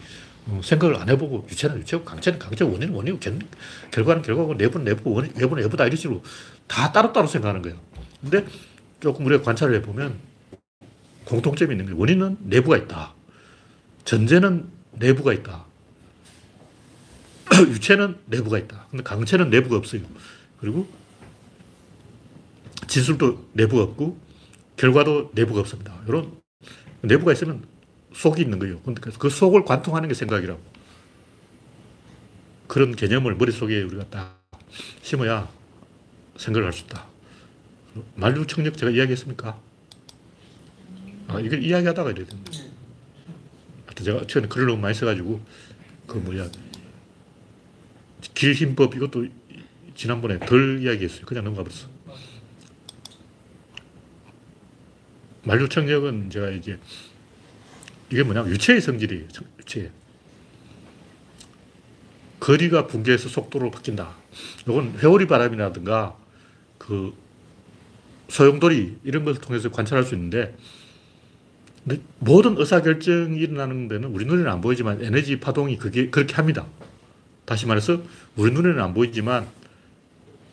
생각을 0.61 0.95
안 0.97 1.09
해보고 1.09 1.47
유체는 1.49 1.79
유체고 1.79 2.03
강체는 2.03 2.37
강체고 2.37 2.71
원인은 2.71 2.93
원인이고 2.93 3.19
결, 3.19 3.39
결과는 3.91 4.21
결과고 4.21 4.53
내부는 4.53 4.85
내부고 4.85 5.13
원인, 5.13 5.31
외부는 5.35 5.63
외부다 5.63 5.85
이런 5.85 5.97
식으로 5.97 6.23
다 6.67 6.91
따로따로 6.91 7.27
생각하는 7.27 7.61
거예요. 7.61 7.77
근데 8.21 8.45
조금 8.99 9.25
우리가 9.25 9.43
관찰을 9.43 9.75
해보면 9.75 10.19
공통점이 11.25 11.73
있는 11.73 11.85
거예요. 11.85 11.99
원인은 11.99 12.37
내부가 12.41 12.77
있다. 12.77 13.13
전제는 14.05 14.69
내부가 14.91 15.33
있다. 15.33 15.65
유체는 17.59 18.17
내부가 18.25 18.59
있다. 18.59 18.87
근데 18.91 19.03
강체는 19.03 19.49
내부가 19.49 19.77
없어요. 19.77 20.01
그리고 20.59 20.87
진술도 22.87 23.49
내부가 23.53 23.83
없고 23.83 24.17
결과도 24.77 25.31
내부가 25.33 25.61
없습니다. 25.61 25.99
이런 26.07 26.39
내부가 27.01 27.33
있으면 27.33 27.63
속이 28.15 28.41
있는 28.41 28.59
거예요. 28.59 28.79
근데 28.81 29.01
그 29.19 29.29
속을 29.29 29.65
관통하는 29.65 30.07
게 30.07 30.15
생각이라고. 30.15 30.61
그런 32.67 32.95
개념을 32.95 33.35
머릿속에 33.35 33.83
우리가 33.83 34.05
딱 34.09 34.41
심어야 35.01 35.49
생각을 36.37 36.65
할 36.65 36.73
수 36.73 36.83
있다. 36.85 37.05
만류청력 38.15 38.77
제가 38.77 38.91
이야기했습니까? 38.91 39.59
아, 41.27 41.39
이걸 41.39 41.63
이야기하다가 41.63 42.11
이래야 42.11 42.25
됩니다. 42.25 42.51
하여튼 43.85 44.05
제가 44.05 44.27
최근에 44.27 44.47
글을 44.47 44.67
너무 44.67 44.81
많이 44.81 44.93
써가지고 44.93 45.41
그 46.07 46.17
뭐야 46.17 46.49
길힘법 48.33 48.95
이것도 48.95 49.27
지난번에 49.95 50.39
덜 50.39 50.81
이야기했어요. 50.81 51.25
그냥 51.25 51.43
넘어가 51.45 51.63
버렸어. 51.63 51.87
만류청력은 55.43 56.29
제가 56.31 56.49
이제 56.49 56.79
이게 58.11 58.23
뭐냐면 58.23 58.51
유체의 58.51 58.81
성질이에요. 58.81 59.27
유체. 59.59 59.91
거리가 62.39 62.87
붕괴해서 62.87 63.29
속도로 63.29 63.71
바뀐다. 63.71 64.15
이건 64.63 64.97
회오리 64.99 65.27
바람이라든가 65.27 66.15
그 66.77 67.13
소용돌이 68.29 68.97
이런 69.03 69.25
것을 69.25 69.41
통해서 69.41 69.71
관찰할 69.71 70.03
수 70.03 70.15
있는데 70.15 70.55
모든 72.19 72.57
의사결정이 72.57 73.37
일어나는 73.37 73.87
데는 73.87 74.09
우리 74.09 74.25
눈에는 74.25 74.51
안 74.51 74.61
보이지만 74.61 75.03
에너지 75.03 75.39
파동이 75.39 75.77
그게 75.77 76.09
그렇게 76.09 76.33
합니다. 76.35 76.65
다시 77.45 77.67
말해서 77.67 78.01
우리 78.35 78.51
눈에는 78.51 78.81
안 78.81 78.93
보이지만 78.93 79.47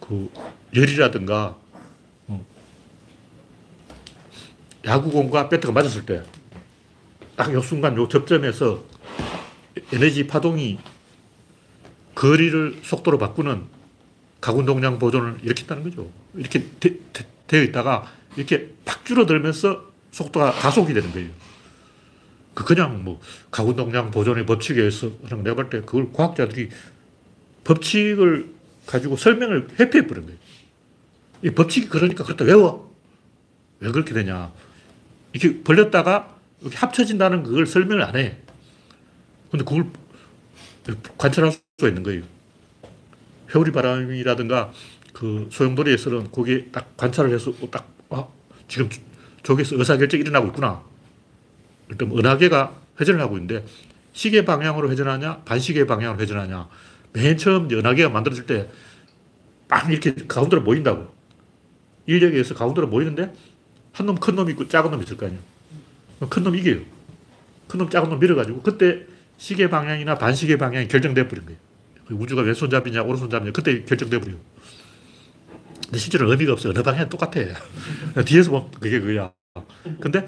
그 0.00 0.30
열이라든가 0.74 1.56
어, 2.28 2.46
야구공과 4.84 5.48
배트가 5.48 5.72
맞았을 5.72 6.04
때 6.04 6.22
딱 7.42 7.52
요 7.52 7.60
순간 7.60 7.96
요 7.96 8.06
접점에서 8.06 8.84
에너지 9.92 10.26
파동이 10.28 10.78
거리를 12.14 12.80
속도로 12.84 13.18
바꾸는 13.18 13.64
가군동량 14.40 14.98
보존을 15.00 15.38
일으킨다는 15.42 15.82
거죠. 15.82 16.08
이렇게 16.34 16.64
되, 16.78 16.98
되, 17.12 17.26
되어 17.48 17.62
있다가 17.62 18.06
이렇게 18.36 18.70
팍 18.84 19.04
줄어들면서 19.04 19.90
속도가 20.12 20.52
가속이 20.52 20.94
되는 20.94 21.10
거예요. 21.12 21.30
그 22.54 22.64
그냥 22.64 23.02
뭐 23.02 23.20
가군동량 23.50 24.10
보존의 24.10 24.46
법칙에 24.46 24.78
의해서 24.78 25.10
그냥 25.18 25.42
내가 25.42 25.56
볼 25.56 25.70
때 25.70 25.80
그걸 25.80 26.12
과학자들이 26.12 26.68
법칙을 27.64 28.52
가지고 28.86 29.16
설명을 29.16 29.68
회피해 29.80 30.06
버린 30.06 30.26
거예요. 30.26 30.38
이 31.42 31.50
법칙이 31.50 31.88
그러니까 31.88 32.22
그렇다 32.24 32.44
외워. 32.44 32.94
왜 33.80 33.90
그렇게 33.90 34.12
되냐. 34.14 34.52
이렇게 35.32 35.62
벌렸다가 35.62 36.41
이렇게 36.62 36.76
합쳐진다는 36.78 37.42
그걸 37.42 37.66
설명을 37.66 38.02
안 38.04 38.16
해. 38.16 38.38
근데 39.50 39.64
그걸 39.64 39.86
관찰할 41.18 41.52
수가 41.52 41.88
있는 41.88 42.02
거예요. 42.02 42.22
회오리 43.54 43.72
바람이라든가 43.72 44.72
그 45.12 45.48
소용돌이에서는 45.52 46.30
거기에 46.30 46.66
딱 46.72 46.96
관찰을 46.96 47.32
해서 47.34 47.52
딱, 47.70 47.88
아, 48.10 48.26
지금 48.68 48.88
저기서 49.42 49.76
의사결정이 49.76 50.22
일어나고 50.22 50.48
있구나. 50.48 50.82
일단 51.90 52.10
은하계가 52.10 52.80
회전을 53.00 53.20
하고 53.20 53.36
있는데 53.36 53.64
시계 54.12 54.44
방향으로 54.44 54.90
회전하냐, 54.90 55.42
반시계 55.44 55.86
방향으로 55.86 56.20
회전하냐. 56.22 56.68
맨 57.12 57.36
처음 57.36 57.70
은하계가 57.70 58.10
만들어질 58.10 58.46
때 58.46 58.70
빵 59.68 59.90
이렇게 59.90 60.14
가운데로 60.28 60.62
모인다고. 60.62 61.14
인력에 62.06 62.32
의해서 62.34 62.54
가운데로 62.54 62.88
모이는데 62.88 63.32
한 63.92 64.06
놈 64.06 64.16
큰 64.16 64.36
놈이 64.36 64.52
있고 64.52 64.68
작은 64.68 64.90
놈이 64.90 65.04
있을 65.04 65.16
거 65.16 65.26
아니에요. 65.26 65.42
큰놈 66.28 66.56
이겨요. 66.56 66.80
큰 67.68 67.78
놈 67.78 67.88
작은 67.88 68.10
놈 68.10 68.18
밀어가지고 68.18 68.62
그때 68.62 69.06
시계 69.38 69.68
방향이나 69.70 70.16
반시계 70.18 70.56
방향이 70.58 70.88
결정돼 70.88 71.26
버린 71.28 71.46
거예요. 71.46 71.58
그 72.06 72.14
우주가 72.14 72.42
왼손잡이냐 72.42 73.02
오른손잡이냐 73.02 73.52
그때 73.52 73.82
결정돼 73.84 74.18
버려요. 74.20 74.38
근데 75.84 75.98
실제로 75.98 76.30
의미가 76.30 76.52
없어요. 76.52 76.72
어느 76.74 76.82
방향 76.82 77.08
똑같아. 77.08 77.40
뒤에서 78.26 78.50
보면 78.50 78.70
그게 78.72 79.00
그거야. 79.00 79.32
근데 80.00 80.26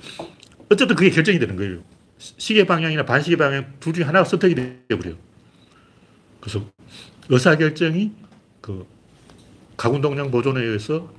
어쨌든 0.70 0.96
그게 0.96 1.10
결정이 1.10 1.38
되는 1.38 1.56
거예요. 1.56 1.82
시계 2.18 2.64
방향이나 2.64 3.04
반시계 3.04 3.36
방향 3.36 3.74
둘 3.80 3.92
중에 3.92 4.04
하나가 4.04 4.24
선택이 4.24 4.54
되어버려요. 4.88 5.16
그래서 6.40 6.64
의사결정이 7.28 8.12
그 8.60 8.86
가군동량 9.76 10.30
보존에 10.30 10.62
의해서 10.62 11.12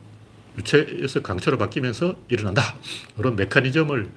유체에서 0.57 1.21
강체로 1.21 1.57
바뀌면서 1.57 2.15
일어난다. 2.29 2.75
이런 3.19 3.35
메커니즘을 3.35 4.09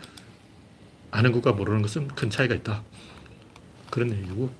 아는 1.11 1.33
것과 1.33 1.53
모르는 1.53 1.83
것은 1.83 2.09
큰 2.09 2.31
차이가 2.31 2.55
있다. 2.55 2.83
그런 3.91 4.11
얘기고 4.11 4.53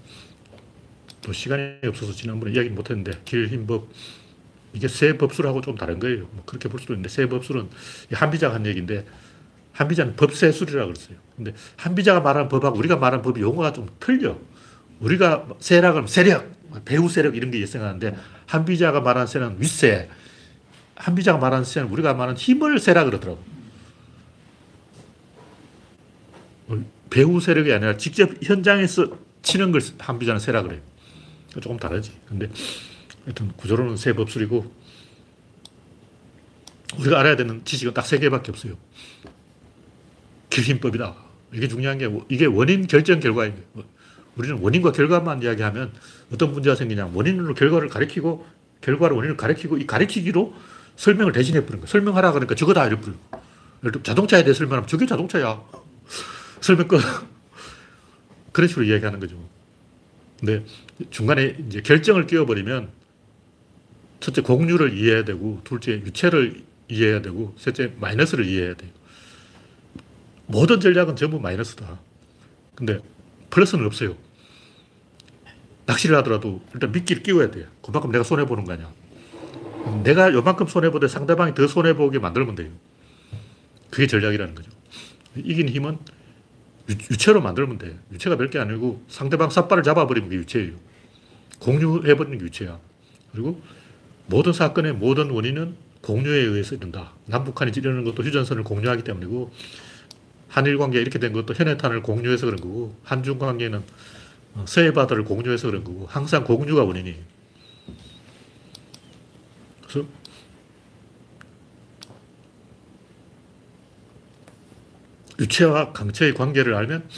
또 1.23 1.33
시간이 1.33 1.81
없어서 1.87 2.13
지난번에 2.13 2.53
이야기 2.53 2.71
못했는데 2.71 3.21
길힘법 3.25 3.89
이게 4.73 4.89
새 4.89 5.17
법술하고 5.17 5.61
좀 5.61 5.77
다른 5.77 5.99
거예요. 5.99 6.29
뭐 6.33 6.43
그렇게 6.47 6.69
볼 6.69 6.81
수도 6.81 6.93
있는데 6.95 7.09
새 7.09 7.27
법술은 7.27 7.69
한비자가 8.13 8.55
한 8.55 8.67
얘기인데 8.67 9.07
한비자는 9.73 10.17
법세술이라고 10.17 10.93
그랬어요. 10.93 11.17
근데 11.37 11.55
한비자가 11.77 12.21
말하는 12.21 12.49
법하고 12.49 12.77
우리가 12.79 12.97
말하는 12.97 13.23
법이 13.23 13.41
용어가 13.41 13.73
좀 13.73 13.89
틀려. 14.01 14.37
우리가 15.01 15.47
세라 15.61 15.93
그러면 15.93 16.09
세력, 16.09 16.51
배우 16.85 17.09
세력 17.09 17.37
이런 17.37 17.53
게 17.53 17.65
생각하는데 17.65 18.17
한비자가 18.47 19.01
말하는 19.01 19.29
세는 19.29 19.57
윗세, 19.61 20.09
한비자가 20.97 21.39
말하는 21.39 21.65
세는 21.65 21.89
우리가 21.91 22.15
말하는 22.15 22.37
힘을 22.37 22.81
세라 22.81 23.05
그러더라고. 23.05 23.41
배우 27.11 27.41
세력이 27.41 27.73
아니라 27.73 27.97
직접 27.97 28.31
현장에서 28.43 29.19
치는 29.43 29.73
걸 29.73 29.81
한비자는 29.99 30.41
세라 30.41 30.63
그래요. 30.63 30.81
조금 31.61 31.79
다르지. 31.79 32.13
근데 32.27 32.51
하여튼 33.25 33.53
구조로는 33.57 33.97
세 33.97 34.13
법술이고 34.13 34.73
우리가 36.99 37.21
알아야 37.21 37.37
되는 37.37 37.63
지식은 37.65 37.95
딱 37.95 38.05
세 38.07 38.19
개밖에 38.19 38.51
없어요. 38.51 38.75
길힘법이다. 40.51 41.15
이게 41.53 41.69
중요한 41.69 41.99
게 41.99 42.11
이게 42.29 42.47
원인 42.47 42.87
결정 42.87 43.21
결과인 43.21 43.55
거예요. 43.75 43.89
우리는 44.37 44.59
원인과 44.59 44.93
결과만 44.93 45.43
이야기하면 45.43 45.93
어떤 46.33 46.53
문제가 46.53 46.77
생기냐. 46.77 47.11
원인으로 47.13 47.55
결과를 47.55 47.89
가리키고 47.89 48.47
결과를 48.81 49.17
원인을 49.17 49.37
가리키고 49.37 49.79
이 49.79 49.87
가리키기로 49.87 50.55
설명을 50.97 51.33
대신해 51.33 51.65
버린 51.65 51.81
거야. 51.81 51.89
설명하라 51.89 52.33
그러니까 52.33 52.55
저거다 52.55 52.89
뿐. 53.01 53.19
예를 53.83 53.93
들어 53.93 54.03
자동차에 54.03 54.45
대해 54.45 54.55
설명하면 54.55 54.87
저게 54.87 55.07
자동차야. 55.07 55.61
설명 56.61 56.89
끝. 56.89 57.01
그런 58.53 58.69
식으로 58.69 58.87
이야기하는 58.87 59.21
거죠. 59.21 59.37
근데 60.41 60.65
중간에 61.11 61.57
이제 61.67 61.81
결정을 61.81 62.27
끼워버리면 62.27 62.91
첫째 64.21 64.43
공유를 64.43 64.97
이해해야 64.97 65.25
되고 65.25 65.61
둘째 65.65 65.93
유체를 65.93 66.63
이해해야 66.89 67.23
되고 67.23 67.55
셋째 67.59 67.93
마이너스를 68.01 68.47
이해해야 68.47 68.75
돼요. 68.75 68.91
모든 70.47 70.81
전략은 70.81 71.17
전부 71.17 71.39
마이너스다. 71.39 72.01
근데 72.75 73.01
플러스는 73.51 73.85
없어요. 73.87 74.17
낚시를 75.87 76.17
하더라도 76.19 76.63
일단 76.75 76.93
미끼를 76.93 77.23
끼워야 77.23 77.51
돼요. 77.51 77.67
그만큼 77.83 78.11
내가 78.11 78.25
손해보는 78.25 78.65
거 78.65 78.73
아니야. 78.73 78.93
내가 80.03 80.33
요만큼 80.33 80.67
손해보되 80.67 81.09
상대방이 81.09 81.55
더 81.55 81.67
손해보게 81.67 82.19
만들면 82.19 82.55
돼요. 82.55 82.71
그게 83.91 84.07
전략이라는 84.07 84.55
거죠. 84.55 84.71
이긴 85.37 85.69
힘은 85.69 85.99
유, 86.89 86.93
유체로 86.93 87.41
만들면 87.41 87.79
돼. 87.79 87.97
유체가 88.13 88.37
몇개 88.37 88.59
아니고 88.59 89.03
상대방 89.09 89.51
삿발을 89.51 89.83
잡아버리면 89.83 90.31
그게 90.31 90.41
유체예요. 90.41 90.75
공유해버리는 91.61 92.39
게 92.39 92.45
유체야. 92.45 92.79
그리고 93.33 93.61
모든 94.27 94.53
사건의 94.53 94.93
모든 94.95 95.31
원인은 95.31 95.77
공유에 96.03 96.39
의해서 96.39 96.75
이른다. 96.75 97.13
남북한이 97.27 97.73
찌르는 97.73 98.05
것도 98.05 98.23
휴전선을 98.23 98.65
공유하기 98.65 99.05
때문이고 99.05 99.53
한일 100.49 100.79
관계가 100.79 101.01
이렇게 101.01 101.19
된 101.19 101.33
것도 101.33 101.55
현해탄을 101.55 102.03
공유해서 102.03 102.47
그런 102.47 102.61
거고 102.61 102.97
한중 103.03 103.39
관계는 103.39 103.83
어, 104.55 104.65
서해 104.67 104.93
바다를 104.93 105.25
공유해서 105.25 105.69
그런 105.69 105.85
거고 105.85 106.07
항상 106.07 106.45
공유가 106.45 106.85
원인이에요. 106.85 107.17
그래서 109.83 110.09
유체와 115.39 115.93
강체의 115.93 116.35
관계를 116.35 116.75
알면 116.75 117.09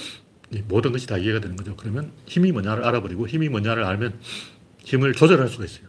이 0.53 0.63
모든 0.67 0.93
것이 0.93 1.07
다 1.07 1.17
이해가 1.17 1.41
되는 1.41 1.57
거죠. 1.57 1.77
그러면 1.77 2.13
힘이 2.27 2.53
뭐냐를 2.53 2.85
알아버리고 2.85 3.29
힘이 3.29 3.49
뭐냐를 3.49 3.85
알면 3.85 4.19
힘을 4.85 5.13
조절할 5.15 5.49
수가 5.49 5.65
있어요. 5.65 5.89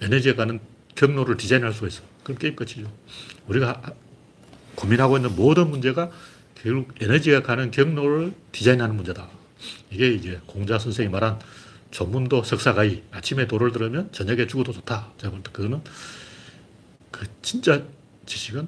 에너지에 0.00 0.34
가는 0.34 0.60
경로를 0.96 1.36
디자인할 1.36 1.72
수가 1.72 1.86
있어. 1.88 2.02
그럼 2.24 2.38
게임 2.38 2.56
끝이죠. 2.56 2.92
우리가 3.46 3.68
하- 3.82 3.92
고민하고 4.74 5.16
있는 5.16 5.34
모든 5.36 5.70
문제가 5.70 6.10
결국 6.54 6.92
에너지가 7.00 7.42
가는 7.42 7.70
경로를 7.70 8.32
디자인하는 8.52 8.96
문제다. 8.96 9.28
이게 9.90 10.08
이제 10.12 10.40
공자 10.46 10.78
선생이 10.78 11.08
말한 11.08 11.38
전문도 11.90 12.42
석사가이 12.42 13.02
아침에 13.12 13.46
도를 13.46 13.70
들으면 13.70 14.10
저녁에 14.10 14.46
죽어도 14.48 14.72
좋다. 14.72 15.12
제가 15.18 15.30
볼때 15.30 15.50
그거는 15.52 15.80
그 17.12 17.26
진짜 17.40 17.84
지식은 18.26 18.66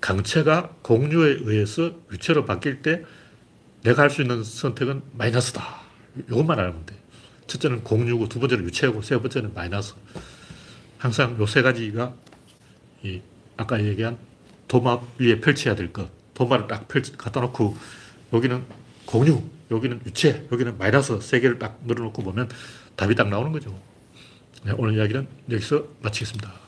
강체가 0.00 0.70
공유에 0.82 1.38
의해서 1.42 1.92
유체로 2.12 2.44
바뀔 2.44 2.82
때 2.82 3.04
내가 3.82 4.02
할 4.02 4.10
수 4.10 4.22
있는 4.22 4.44
선택은 4.44 5.02
마이너스다. 5.12 5.80
이것만 6.28 6.58
알면 6.58 6.86
돼. 6.86 6.94
첫째는 7.46 7.82
공유고 7.84 8.28
두 8.28 8.40
번째는 8.40 8.64
유체고 8.64 9.02
세 9.02 9.18
번째는 9.18 9.54
마이너스. 9.54 9.94
항상 10.98 11.36
요 11.40 11.46
세 11.46 11.62
가지가 11.62 12.14
이 13.02 13.20
아까 13.56 13.82
얘기한 13.84 14.18
도마 14.68 15.00
위에 15.18 15.40
펼쳐야 15.40 15.74
될 15.74 15.92
것. 15.92 16.08
도마를 16.34 16.66
딱 16.66 16.88
펼쳐 16.88 17.16
갖다 17.16 17.40
놓고 17.40 17.76
여기는 18.32 18.64
공유, 19.06 19.42
여기는 19.70 20.00
유체, 20.06 20.46
여기는 20.52 20.78
마이너스 20.78 21.20
세 21.20 21.40
개를 21.40 21.58
딱 21.58 21.80
늘어놓고 21.84 22.22
보면 22.22 22.48
답이 22.96 23.14
딱 23.14 23.28
나오는 23.28 23.50
거죠. 23.52 23.78
네, 24.64 24.72
오늘 24.76 24.94
이야기는 24.96 25.26
여기서 25.50 25.86
마치겠습니다. 26.02 26.59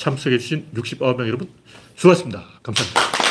참석해주신 0.00 0.68
69명 0.74 1.26
여러분 1.26 1.48
수고하셨습니다. 1.94 2.44
감사합니다. 2.62 3.29